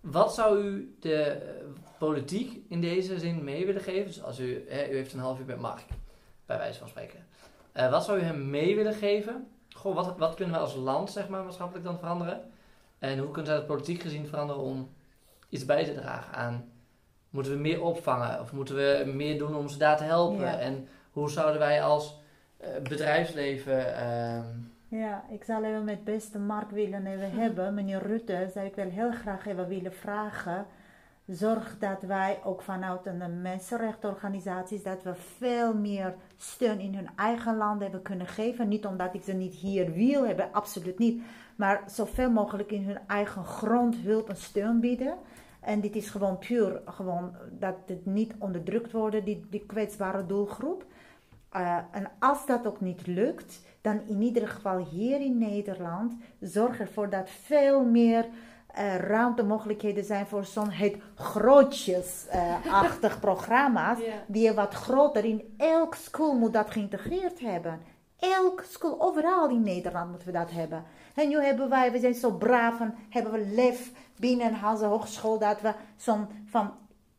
[0.00, 1.64] Wat zou u de eh,
[1.98, 4.06] politiek in deze zin mee willen geven?
[4.06, 5.84] Dus als u, hè, u heeft een half uur met Mark,
[6.46, 7.26] bij wijze van spreken.
[7.76, 9.48] Uh, wat zou u hem mee willen geven?
[9.70, 12.50] Goh, wat, wat kunnen we als land, zeg maar, maatschappelijk dan veranderen?
[12.98, 14.94] En hoe kunnen zij dat politiek gezien veranderen om
[15.48, 16.70] iets bij te dragen aan...
[17.36, 18.40] Moeten we meer opvangen?
[18.40, 20.44] Of moeten we meer doen om ze daar te helpen?
[20.44, 20.58] Ja.
[20.58, 22.20] En hoe zouden wij als
[22.60, 23.78] uh, bedrijfsleven...
[23.78, 24.38] Uh,
[25.00, 27.74] ja, ik zou even met beste Mark willen even hebben.
[27.74, 30.66] Meneer Rutte, zou ik wel heel graag even willen vragen.
[31.26, 37.56] Zorg dat wij ook vanuit de mensenrechtenorganisaties dat we veel meer steun in hun eigen
[37.56, 38.68] land hebben kunnen geven.
[38.68, 41.22] Niet omdat ik ze niet hier wil hebben, absoluut niet.
[41.56, 45.14] Maar zoveel mogelijk in hun eigen grond hulp en steun bieden.
[45.66, 50.84] En dit is gewoon puur gewoon dat het niet onderdrukt wordt, die, die kwetsbare doelgroep.
[51.56, 56.80] Uh, en als dat ook niet lukt, dan in ieder geval hier in Nederland zorg
[56.80, 63.98] ervoor dat veel meer uh, ruimtemogelijkheden zijn voor zo'n het grootjesachtig uh, programma's.
[63.98, 64.14] Yeah.
[64.26, 67.80] Die wat groter in elk school moet dat geïntegreerd hebben.
[68.18, 70.84] Elk school, overal in Nederland moeten we dat hebben.
[71.16, 75.38] En nu hebben wij, we zijn zo braaf en hebben we lef binnen Hanse Hogeschool
[75.38, 76.72] dat we zo'n van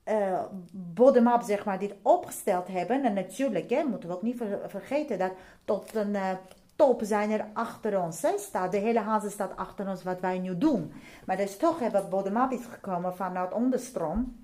[0.06, 0.40] uh,
[0.72, 3.04] bottom-up, zeg maar, dit opgesteld hebben.
[3.04, 5.32] En natuurlijk, hè, moeten we ook niet ver vergeten dat
[5.66, 6.32] tot een uh,
[6.76, 8.26] top zijn er achter ons.
[8.38, 8.72] Staat.
[8.72, 10.94] De hele Hanse staat achter ons wat wij nu doen.
[11.26, 14.36] Maar dus toch hebben we bottom-up is gekomen vanuit onderstroom.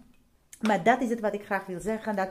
[0.62, 2.16] Maar dat is het wat ik graag wil zeggen.
[2.16, 2.30] Dat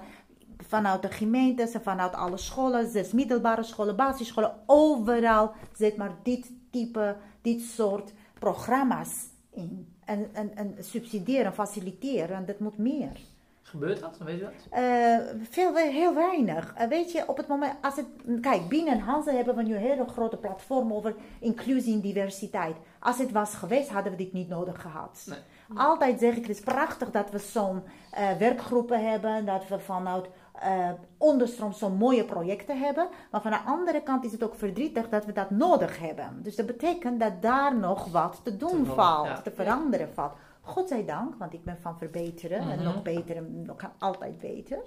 [0.58, 6.50] vanuit de gemeentes en vanuit alle scholen, zes middelbare scholen, basisscholen, overal zit maar dit
[6.72, 9.94] type, dit soort programma's in.
[10.04, 13.20] En, en, en subsidiëren, faciliteren, en dat moet meer.
[13.62, 14.18] Gebeurt dat?
[14.18, 14.80] Weet je dat?
[14.80, 15.18] Uh,
[15.50, 16.74] veel, heel weinig.
[16.80, 18.06] Uh, weet je, op het moment, als het,
[18.40, 22.76] kijk, binnen Hansen hebben we nu een hele grote platform over inclusie en diversiteit.
[22.98, 25.24] Als het was geweest, hadden we dit niet nodig gehad.
[25.28, 25.38] Nee.
[25.74, 27.82] Altijd zeg ik, het is prachtig dat we zo'n
[28.18, 30.26] uh, werkgroepen hebben, dat we vanuit
[30.64, 33.08] uh, onderstroom zo'n mooie projecten hebben.
[33.30, 36.42] Maar van de andere kant is het ook verdrietig dat we dat nodig hebben.
[36.42, 39.40] Dus dat betekent dat daar nog wat te doen te valt, ja.
[39.40, 40.32] te veranderen valt.
[40.60, 42.60] Godzijdank, want ik ben van verbeteren.
[42.60, 42.70] Mhm.
[42.70, 44.78] En nog beter, en nog altijd beter.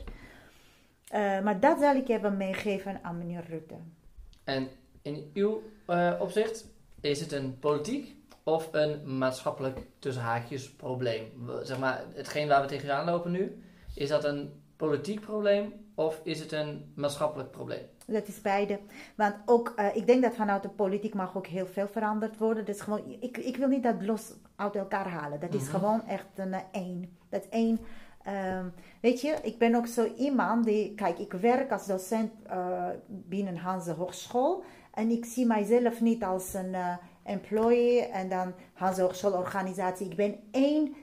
[1.13, 3.75] Uh, maar dat zal ik even meegeven aan meneer Rutte.
[4.43, 4.69] En
[5.01, 6.65] in uw uh, opzicht,
[7.01, 11.49] is het een politiek of een maatschappelijk tussen haakjes probleem?
[11.63, 13.63] Zeg maar, hetgeen waar we tegenaan lopen nu,
[13.95, 17.81] is dat een politiek probleem of is het een maatschappelijk probleem?
[18.07, 18.79] Dat is beide.
[19.15, 22.67] Want ook, uh, ik denk dat vanuit de politiek mag ook heel veel veranderd worden.
[22.67, 25.39] Is gewoon, ik, ik wil niet dat los uit elkaar halen.
[25.39, 25.71] Dat is Mhm.
[25.71, 27.17] gewoon echt een uh, één.
[27.29, 27.79] Dat is één.
[28.57, 32.87] Um, weet je, ik ben ook zo iemand die, kijk, ik werk als docent uh,
[33.07, 34.63] binnen Hanse Hogeschool.
[34.93, 40.09] En ik zie mijzelf niet als een uh, employee en dan Hanse Hogeschoolorganisatie.
[40.09, 40.95] Ik ben één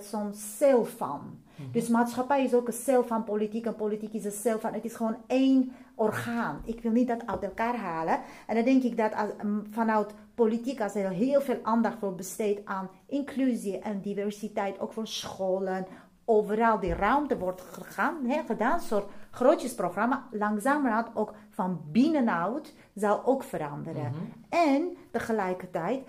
[0.00, 1.40] zo'n cel van.
[1.56, 1.70] Mhm.
[1.72, 4.72] Dus maatschappij is ook een cel van politiek en politiek is een cel van.
[4.72, 6.60] Het is gewoon één orgaan.
[6.64, 8.20] Ik wil niet dat uit elkaar halen.
[8.46, 9.30] En dan denk ik dat als,
[9.70, 15.06] vanuit politiek, als er heel veel aandacht wordt besteed aan inclusie en diversiteit, ook voor
[15.06, 15.86] scholen,
[16.24, 23.42] overal die ruimte wordt gegaan, hè, gedaan, soort grootjesprogramma, langzamerhand ook van binnenuit zal ook
[23.42, 24.10] veranderen.
[24.10, 24.20] Mhm.
[24.48, 26.06] En tegelijkertijd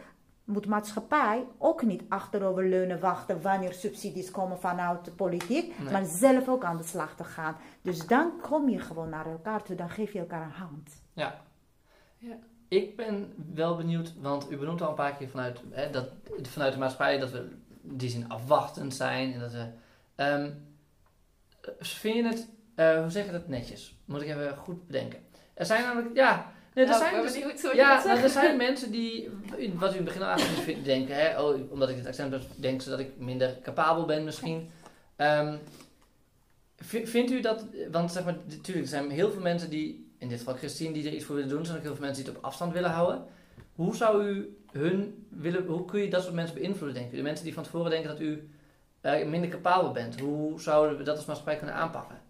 [0.48, 5.92] moet maatschappij ook niet achteroverleunen wachten wanneer subsidies komen vanuit de politiek, Nee.
[5.92, 7.56] maar zelf ook aan de slag te gaan.
[7.82, 11.02] Dus dan kom je gewoon naar elkaar toe, dan geef je elkaar een hand.
[11.14, 11.42] Ja.
[12.18, 12.36] Ja.
[12.68, 16.10] Ik ben wel benieuwd, want u benoemt al een paar keer vanuit, hè, dat,
[16.42, 17.38] vanuit de maatschappij dat we
[17.84, 19.34] in die zin afwachtend zijn.
[19.34, 19.66] En dat we,
[20.16, 20.52] ehm,
[21.80, 23.98] vind je het, eh, hoe zeg je dat netjes?
[24.06, 25.20] Moet ik even goed bedenken.
[25.54, 28.30] Er zijn namelijk, ja, nee, er Nou, zijn dus- benieuwd hoe je ja, nou, er
[28.30, 31.96] zijn mensen die, wat u in het begin al vindt, denken, hè, oh, omdat ik
[31.96, 34.70] dit accent heb, denken ze dat ik minder capabel ben misschien.
[35.16, 35.58] Ehm,
[36.76, 40.30] v- vindt u dat, want zeg maar, natuurlijk, er zijn heel veel mensen die, in
[40.30, 41.60] dit geval Christine, die er iets voor willen doen.
[41.60, 43.26] Er zijn ook heel veel mensen die het op afstand willen houden.
[43.76, 47.18] Hoe zou u hun willen, hoe kun je dat soort mensen beïnvloeden, denken?
[47.18, 48.50] De mensen die van tevoren denken dat u
[49.02, 52.22] eh, minder capabel bent, hoe zouden we dat als maatschappij kunnen aanpakken?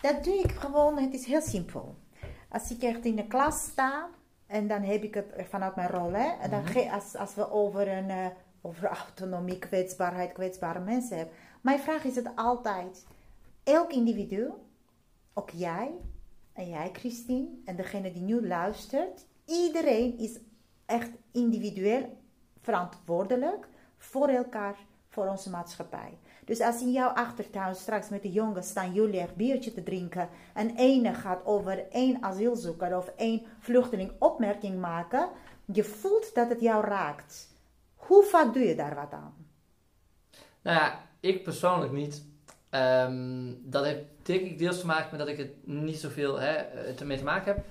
[0.00, 1.96] Dat doe ik gewoon, het is heel simpel.
[2.52, 4.08] Als ik echt in de klas sta,
[4.46, 6.90] en dan heb ik het vanuit mijn rol, hè, en dan Mhm.
[6.94, 8.26] als, als we over, een, eh,
[8.60, 11.34] over autonomie, kwetsbaarheid, kwetsbare mensen hebben.
[11.60, 13.06] Mijn vraag is het altijd,
[13.64, 14.50] elk individu,
[15.34, 15.90] ook jij,
[16.52, 20.38] en jij Christine, en degene die nu luistert, iedereen is
[20.86, 22.16] echt individueel
[22.60, 24.76] verantwoordelijk voor elkaar,
[25.08, 26.18] voor onze maatschappij.
[26.44, 30.28] Dus als in jouw achtertuin straks met de jongens staan jullie echt biertje te drinken
[30.54, 35.28] en ene gaat over één asielzoeker of één vluchteling opmerking maken,
[35.64, 37.48] je voelt dat het jou raakt.
[37.96, 39.34] Hoe vaak doe je daar wat aan?
[40.62, 42.24] Nou ja, ik persoonlijk niet.
[42.70, 46.52] Ehm, dat heeft denk ik deels te maken met dat ik het niet zoveel hè,
[46.52, 47.64] ermee te maken heb.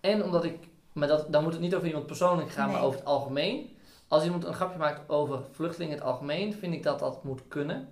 [0.00, 2.98] En omdat ik, maar dat, dan moet het niet over iemand persoonlijk gaan, maar over
[2.98, 3.76] het algemeen.
[4.08, 7.42] Als iemand een grapje maakt over vluchtelingen in het algemeen, vind ik dat dat moet
[7.48, 7.88] kunnen.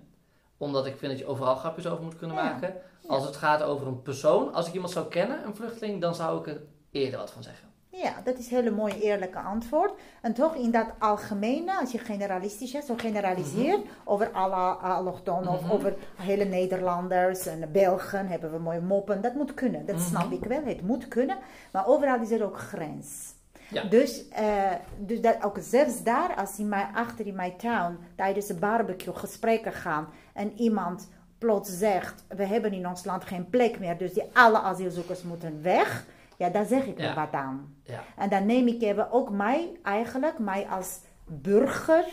[0.57, 2.73] Omdat ik vind dat je overal grapjes over moet kunnen maken.
[3.07, 6.39] Als het gaat over een persoon, als ik iemand zou kennen, een vluchteling, dan zou
[6.39, 7.67] ik er eerder wat van zeggen.
[7.89, 9.91] Ja, dat is een hele mooie eerlijke antwoord.
[10.21, 13.93] En toch in dat algemene, als je generalistisch is, zo generaliseert mhm.
[14.03, 15.71] over alle allochtonen of mhm.
[15.71, 19.21] over hele Nederlanders en Belgen, hebben we mooie moppen.
[19.21, 20.33] Dat moet kunnen, dat snap mhm.
[20.33, 21.37] ik wel, het moet kunnen.
[21.71, 23.35] Maar overal is er ook grens.
[23.69, 23.83] Ja.
[23.83, 28.47] Dus, uh, dus dat ook zelfs daar, als in mijn, achter in mijn tuin tijdens
[28.47, 33.79] de barbecue gesprekken gaan en iemand plots zegt: We hebben in ons land geen plek
[33.79, 36.05] meer, dus die alle asielzoekers moeten weg
[36.37, 37.13] ja, daar zeg ik ja.
[37.13, 37.75] wat aan.
[37.83, 38.03] Ja.
[38.17, 42.05] En dan neem ik even ook mij eigenlijk, mij als burger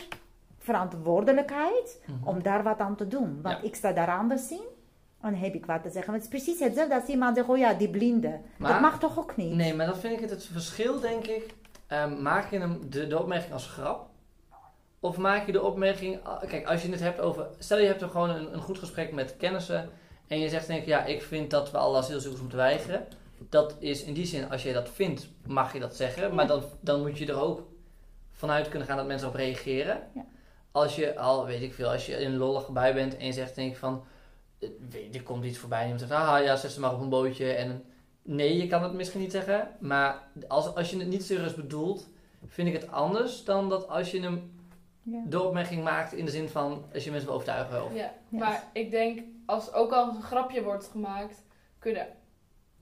[0.59, 2.29] verantwoordelijkheid mhm.
[2.29, 3.39] om daar wat aan te doen.
[3.43, 4.65] Want ik sta daar anders in.
[5.31, 6.13] Dan heb ik wat te zeggen.
[6.13, 8.41] het is precies hetzelfde als iemand zegt, oh ja, die blinde.
[8.59, 9.55] dat mag toch ook niet?
[9.55, 11.55] Nee, maar dat vind ik het, het verschil, denk ik.
[11.89, 14.09] Um, maak je hem de, de opmerking als grap?
[15.01, 16.21] Of maak je de opmerking...
[16.49, 17.47] Kijk, als je het hebt over...
[17.59, 19.91] Stel je hebt er gewoon een, een goed gesprek met kennissen...
[20.27, 23.07] En je zegt denk ik, ja, ik vind dat we alle asielzoekers moeten weigeren
[23.49, 26.35] dat is in die zin, als je dat vindt, mag je dat zeggen.
[26.35, 27.63] Maar dan, dan moet je er ook
[28.33, 30.03] vanuit kunnen gaan dat mensen op reageren.
[30.15, 30.25] Ja.
[30.73, 33.33] Als je al, weet ik veel, als je in een lollige bui bent en je
[33.33, 34.05] zegt denk ik van,
[35.13, 37.53] er komt iets voorbij en je zegt, ah ja, zet ze maar op een bootje.
[37.53, 37.85] En
[38.23, 39.69] nee, je kan het misschien niet zeggen.
[39.81, 42.09] Maar als, als je het niet serieus bedoelt,
[42.47, 44.53] vind ik het anders dan dat als je hem
[45.03, 45.23] ja.
[45.27, 47.85] de opmerking maakt in de zin van, als je mensen wil overtuigen.
[47.85, 47.95] Of...
[47.95, 51.43] Ja, maar ik denk, als ook al een grapje wordt gemaakt,
[51.79, 52.07] kunnen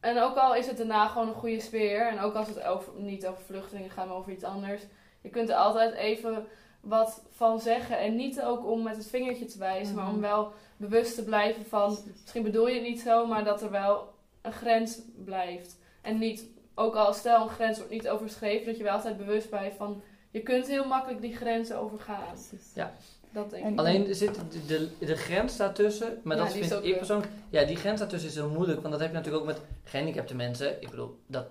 [0.02, 2.08] en ook al is het daarna gewoon een goede sfeer.
[2.08, 4.82] En ook als het over, niet over vluchtelingen gaat, maar over iets anders.
[5.20, 6.46] Je kunt er altijd even
[6.82, 7.98] wat van zeggen.
[7.98, 10.20] En niet ook om met het vingertje te wijzen, maar om mhm.
[10.20, 11.98] wel bewust te blijven van.
[12.20, 14.12] Misschien bedoel je het niet zo, maar dat er wel
[14.42, 15.78] een grens blijft.
[16.00, 19.48] En niet, ook al stel een grens wordt niet overschreven, dat je wel altijd bewust
[19.48, 20.02] blijft van.
[20.30, 22.36] Je kunt heel makkelijk die grenzen overgaan.
[22.74, 22.92] Ja.
[23.32, 23.78] Dat denk ik.
[23.78, 24.66] Alleen zit de,
[24.98, 27.32] de, de grens daartussen, maar dat vind ik persoonlijk.
[27.50, 30.34] Ja, die grens daartussen is heel moeilijk, want dat heb je natuurlijk ook met gehandicapte
[30.34, 30.82] mensen.
[30.82, 31.46] Ik bedoel, dat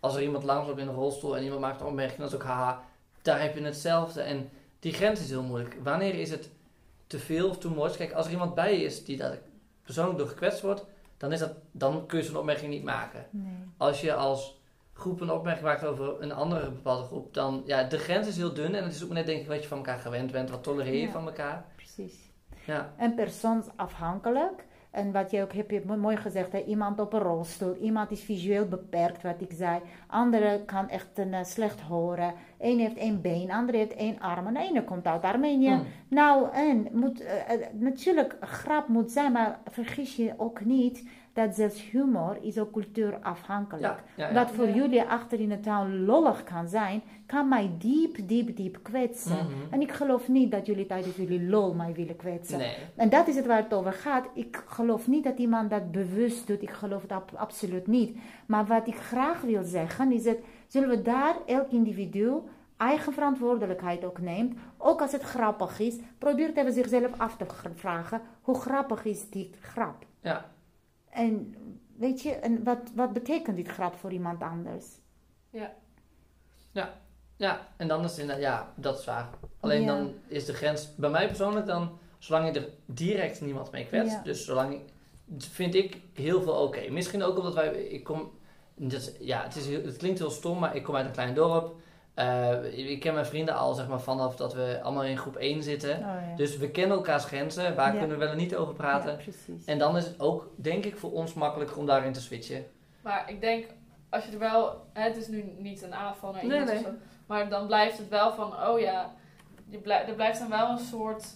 [0.00, 2.42] als er iemand langsloopt in een rolstoel en iemand maakt een opmerking, dan is ook
[2.42, 2.82] haha,
[3.22, 4.20] daar heb je hetzelfde.
[4.20, 4.50] En
[4.80, 5.76] die grens is heel moeilijk.
[5.82, 6.50] Wanneer is het
[7.06, 7.96] te veel of te much?
[7.96, 9.38] Kijk, als er iemand bij is die daar
[9.82, 13.26] persoonlijk door gekwetst wordt, dan, is dat, dan kun je zo'n opmerking niet maken.
[13.30, 13.52] Nee.
[13.76, 14.60] Als je als
[14.92, 18.54] groep een opmerking maakt over een andere bepaalde groep, dan ja, de grens is heel
[18.54, 20.62] dun en het is ook net denk ik wat je van elkaar gewend bent, wat
[20.62, 21.64] tolereer je van elkaar.
[21.76, 22.30] Precies.
[22.66, 22.94] Ja.
[22.96, 24.64] En persoonsafhankelijk.
[24.90, 26.64] En wat je ook hebt je mooi gezegd, hè?
[26.64, 29.80] iemand op een rolstoel, iemand is visueel beperkt, wat ik zei.
[30.06, 32.34] Andere kan echt een, uh, slecht horen.
[32.58, 34.46] Eén heeft één been, andere heeft één arm.
[34.46, 35.68] En ene komt uit Armenië.
[35.68, 35.84] Hmm.
[36.08, 37.28] Nou, en moet, uh,
[37.72, 44.02] natuurlijk, grap moet zijn, maar vergis je ook niet dat zelfs humor is ook cultuurafhankelijk.
[44.16, 48.56] Ja, Wat voor jullie achter in de tuin lollig kan zijn, kan mij diep, diep,
[48.56, 49.36] diep kwetsen.
[49.36, 49.54] Mhm.
[49.70, 52.58] En ik geloof niet dat jullie tijdens jullie lol mij willen kwetsen.
[52.58, 52.76] Nee.
[52.96, 54.26] En dat is het waar het over gaat.
[54.34, 56.62] Ik geloof niet dat iemand dat bewust doet.
[56.62, 58.16] Ik geloof dat absoluut niet.
[58.46, 62.32] Maar wat ik graag wil zeggen is dat zullen we daar elk individu
[62.76, 68.20] eigen verantwoordelijkheid ook neemt, ook als het grappig is, probeert even zichzelf af te vragen,
[68.42, 70.04] hoe grappig is die grap?
[70.20, 70.44] Ja,
[71.10, 71.54] en
[71.96, 74.86] weet je, en wat, wat betekent dit grap voor iemand anders?
[75.50, 75.74] Ja.
[76.72, 76.94] Ja,
[77.36, 77.68] ja.
[77.76, 79.28] en dan is het ja, dat is waar.
[79.60, 83.86] Alleen dan is de grens, bij mij persoonlijk dan, zolang je er direct niemand mee
[83.86, 84.80] kwetst, dus zolang,
[85.38, 86.90] vind ik heel veel oké.
[86.90, 88.30] Misschien ook omdat wij, ik kom,
[88.74, 91.74] dus, ja, het, is, het klinkt heel stom, maar ik kom uit een klein dorp.
[92.20, 95.62] Uh, ik ken mijn vrienden al zeg maar, vanaf dat we allemaal in groep 1
[95.62, 95.98] zitten.
[95.98, 97.74] Oh, dus we kennen elkaars grenzen.
[97.74, 99.18] Waar kunnen we wel en niet over praten?
[99.64, 102.66] en dan is het ook, denk ik, voor ons makkelijker om daarin te switchen.
[103.00, 103.66] Maar ik denk,
[104.08, 104.86] als je er wel...
[104.92, 106.92] Het is nu niet een aanval naar iemand nee, nee.
[107.26, 108.68] maar dan blijft het wel van...
[108.68, 109.14] Oh ja,
[109.68, 111.26] je blijft, er blijft dan wel een soort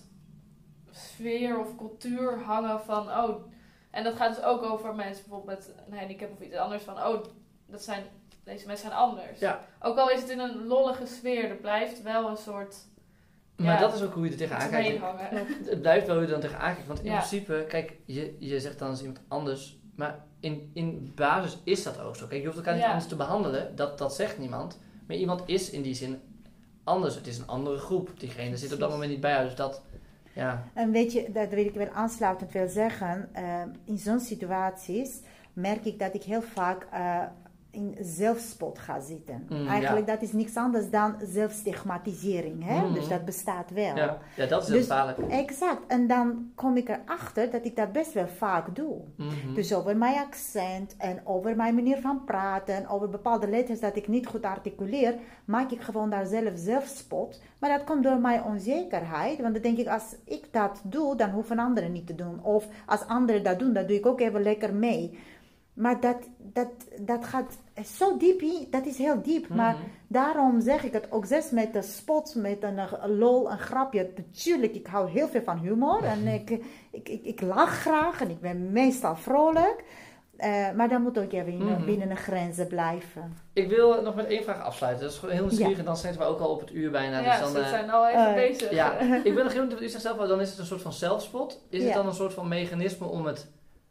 [0.90, 3.08] sfeer of cultuur hangen van...
[3.08, 3.46] Oh,
[3.90, 6.82] en dat gaat dus ook over mensen bijvoorbeeld met een handicap of iets anders.
[6.82, 7.24] Van, oh,
[7.66, 8.04] dat zijn
[8.44, 9.38] deze mensen zijn anders.
[9.38, 9.60] Ja.
[9.80, 12.76] Ook al is het in een lollige sfeer, er blijft wel een soort...
[13.56, 15.00] Maar dat is ook hoe je er tegenaan kijkt.
[15.70, 16.86] Het blijft wel hoe je er dan tegenaan kijkt.
[16.86, 19.78] Want in principe, kijk, je, je zegt dan als iemand anders.
[19.96, 22.26] Maar in, in basis is dat ook zo.
[22.26, 23.76] Kijk, je hoeft elkaar niet anders te behandelen.
[23.76, 24.78] Dat, dat zegt niemand.
[25.06, 26.20] Maar iemand is in die zin
[26.84, 27.14] anders.
[27.14, 28.10] Het is een andere groep.
[28.20, 29.44] Diegene zit op dat moment niet bij jou.
[29.44, 29.82] Dus dat,
[30.32, 30.62] Ja.
[30.74, 33.28] En weet je, dat wil ik wel aansluitend wil zeggen.
[33.32, 35.20] eh, in zo'n situaties
[35.52, 37.22] merk ik dat ik heel vaak eh,
[37.74, 39.46] in zelfspot ga zitten.
[39.48, 42.64] Mm, Eigenlijk dat is niks anders dan zelfstigmatisering.
[42.64, 42.80] Hè?
[42.80, 42.94] Mhm.
[42.94, 43.96] Dus dat bestaat wel.
[43.96, 44.18] Ja.
[44.36, 45.18] ja, dat is Dus- gevaarlijk.
[45.28, 45.80] Exact.
[45.86, 49.00] En dan kom ik erachter dat ik dat best wel vaak doe.
[49.16, 49.54] Mhm.
[49.54, 54.08] Dus over mijn accent en over mijn manier van praten, over bepaalde letters dat ik
[54.08, 55.14] niet goed articuleer,
[55.44, 57.40] maak ik gewoon daar zelf zelfspot.
[57.58, 59.40] Maar dat komt door mijn onzekerheid.
[59.40, 62.42] Want dan denk ik, als ik dat doe, dan hoeven anderen niet te doen.
[62.44, 65.18] Of als anderen dat doen, dan doe ik ook even lekker mee.
[65.74, 66.68] Maar dat, dat,
[67.00, 69.48] dat gaat zo diep, in- dat is heel diep.
[69.48, 69.82] Maar Mhm.
[70.08, 74.10] daarom zeg ik het ook zelfs met de spot, met een, eh, lol, een grapje.
[74.16, 76.50] Natuurlijk, ik hou heel veel van humor en ik,
[76.90, 79.84] ik, ik, ik lach graag en ik ben meestal vrolijk.
[80.36, 81.84] Eh, maar dan moet ook even in, Mhm.
[81.84, 83.36] binnen de grenzen blijven.
[83.52, 85.02] Ik wil nog met één vraag afsluiten.
[85.04, 85.78] Dat is gewoon heel nieuwsgierig.
[85.78, 87.18] En dan zitten we ook al op het uur bijna.
[87.20, 88.70] ja, dus dan, ze eh, zijn al even eh, bezig.
[88.70, 89.82] Ja, ik ben nog heel benieuwd.
[89.82, 91.60] U zegt zelf dan is het een soort van zelfspot.
[91.68, 93.46] Is het dan een soort van mechanisme om het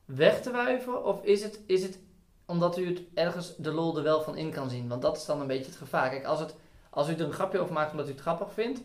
[0.06, 1.06] weg te wuiven?
[1.06, 1.99] Of is het, is het
[2.45, 4.88] omdat u het ergens de lol er wel van in kan zien?
[4.88, 6.10] Want dat is dan een beetje het gevaar.
[6.10, 6.56] Kijk, als, het,
[6.89, 8.82] als u er een grapje over maakt omdat u het grappig vindt,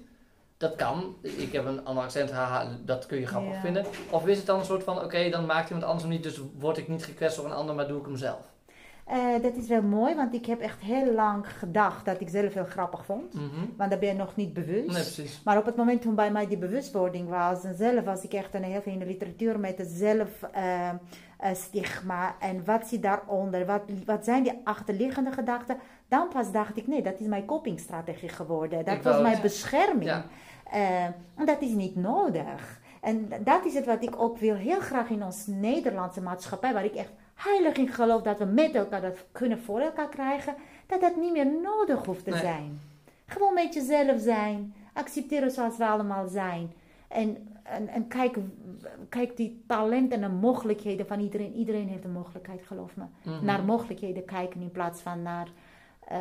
[0.56, 1.16] dat kan.
[1.22, 3.60] Ik heb een ander accent, haha, dat kun je grappig Ja.
[3.60, 3.86] vinden.
[4.10, 6.40] Of is het dan een soort van, oké, dan maakt iemand anders hem niet, dus
[6.58, 8.40] word ik niet gekwetst door een ander, maar doe ik hem zelf?
[9.08, 12.54] Eh, dat is wel mooi, want ik heb echt heel lang gedacht dat ik zelf
[12.54, 13.34] heel grappig vond.
[13.34, 13.44] Mhm.
[13.76, 15.18] Want dan ben je nog niet bewust.
[15.18, 15.30] Nee.
[15.44, 18.54] Maar op het moment toen bij mij die bewustwording was, en zelf was ik echt
[18.54, 19.88] een heel veel in de literatuur met het
[21.40, 25.76] zelfstigma en wat zit daaronder, wat, wat zijn die achterliggende gedachten,
[26.08, 28.84] dan pas dacht ik, nee, dat is mijn copingstrategie geworden.
[28.84, 30.04] Dat Ik was mijn bescherming.
[30.04, 30.24] Ja.
[30.70, 31.04] Eh,
[31.34, 32.80] en dat is niet nodig.
[33.00, 36.84] En dat is het wat ik ook wil heel graag in ons Nederlandse maatschappij, waar
[36.84, 40.54] ik echt heilig in geloof dat we met elkaar dat kunnen voor elkaar krijgen,
[40.86, 42.40] dat dat niet meer nodig hoeft te Nee.
[42.40, 42.80] zijn.
[43.26, 46.72] Gewoon met jezelf zijn, accepteren zoals we allemaal zijn.
[47.08, 48.36] En, en, en kijk,
[49.08, 51.52] kijk die talenten en mogelijkheden van iedereen.
[51.54, 53.04] Iedereen heeft een mogelijkheid, geloof me.
[53.22, 53.44] Mhm.
[53.44, 55.48] Naar mogelijkheden kijken in plaats van naar,
[56.08, 56.18] eh,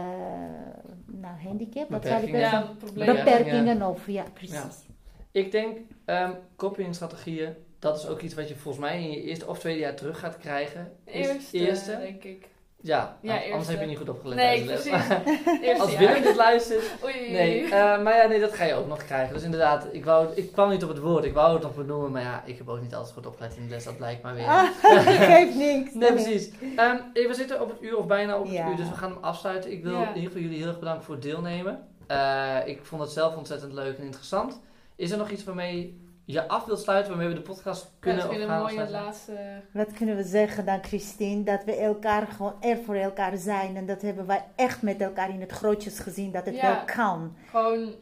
[1.05, 1.89] naar handicap.
[1.89, 2.39] Wat ik zeggen?
[2.39, 2.71] Ja.
[2.93, 4.85] Beperkingen of, ja, precies.
[5.31, 7.53] Ik denk, ehm copying-strategieën,
[7.87, 10.19] dat is ook iets wat je volgens mij in je eerste of tweede jaar terug
[10.19, 10.91] gaat krijgen.
[11.05, 11.97] Eerste, eerste?
[11.97, 12.47] denk ik.
[12.81, 13.71] Ja, Ja, anders eerste.
[13.71, 14.35] heb je niet goed opgelet.
[14.37, 14.91] Nee, precies.
[15.79, 15.97] Als.
[15.97, 16.83] Willem dit luistert.
[17.03, 17.31] Oei.
[17.31, 17.69] Nee, eh,
[18.03, 19.33] maar ja, nee, dat ga je ook nog krijgen.
[19.33, 21.23] Dus inderdaad, ik, wou, ik kwam niet op het woord.
[21.23, 23.63] Ik wou het nog benoemen, maar ja, ik heb ook niet altijd goed opgelet in
[23.63, 23.83] de les.
[23.83, 24.45] Dat blijkt maar weer.
[24.45, 24.63] Ah,
[25.33, 25.93] geeft niks.
[25.93, 26.49] Nee, precies.
[26.75, 28.69] Eh, we zitten op het uur of bijna op het Ja.
[28.69, 29.71] uur, dus we gaan hem afsluiten.
[29.71, 30.01] Ik wil Ja.
[30.01, 31.87] in ieder geval jullie heel erg bedanken voor het deelnemen.
[32.07, 34.59] Eh, ik vond het zelf ontzettend leuk en interessant.
[34.95, 35.97] Is er nog iets waarmee
[36.29, 38.81] je af wilt sluiten, waarmee we de podcast Ja, kunnen misschien of een gaan mooie
[38.81, 39.05] afsluiten?
[39.05, 39.61] laatste...
[39.71, 41.43] Wat kunnen we zeggen dan, Christine?
[41.43, 43.75] Dat we elkaar gewoon er voor elkaar zijn.
[43.75, 46.61] En dat hebben wij echt met elkaar in het grootjes gezien, dat het Ja.
[46.61, 47.35] wel kan.
[47.49, 47.93] Gewoon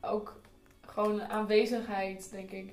[0.00, 0.40] ook
[0.86, 2.72] gewoon aanwezigheid, denk ik.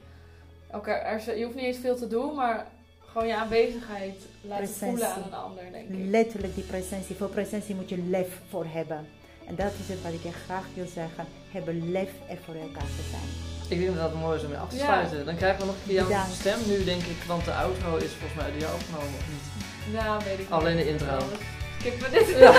[0.71, 2.67] Elkaar, er, je hoeft niet eens veel te doen, maar
[3.05, 4.87] gewoon je aanwezigheid laten Presentie.
[4.97, 6.09] voelen aan een ander, denk ik.
[6.09, 7.15] Letterlijk die presentie.
[7.15, 9.07] Voor presentie moet je lef voor hebben.
[9.47, 11.25] En dat is het wat ik echt graag wil zeggen.
[11.51, 13.56] Hebben lef er voor elkaar te zijn.
[13.67, 14.83] Ik denk dat dat mooi is om mee af te Ja.
[14.85, 15.25] sluiten.
[15.25, 16.33] Dan krijgen we nog een keer jouw Bedankt.
[16.33, 19.45] stem nu, denk ik, want de outro is volgens mij door jou opgenomen, of niet?
[19.93, 20.85] Nou, weet ik Alleen niet.
[20.85, 21.17] de intro.
[21.83, 22.27] Kijk me dit.
[22.39, 22.53] Ja.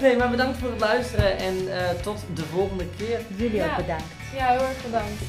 [0.04, 3.20] Nee, maar bedankt voor het luisteren en eh, tot de volgende keer.
[3.36, 3.70] Jullie Ja.
[3.70, 4.04] ook bedankt.
[4.36, 5.22] ja, heel erg bedankt.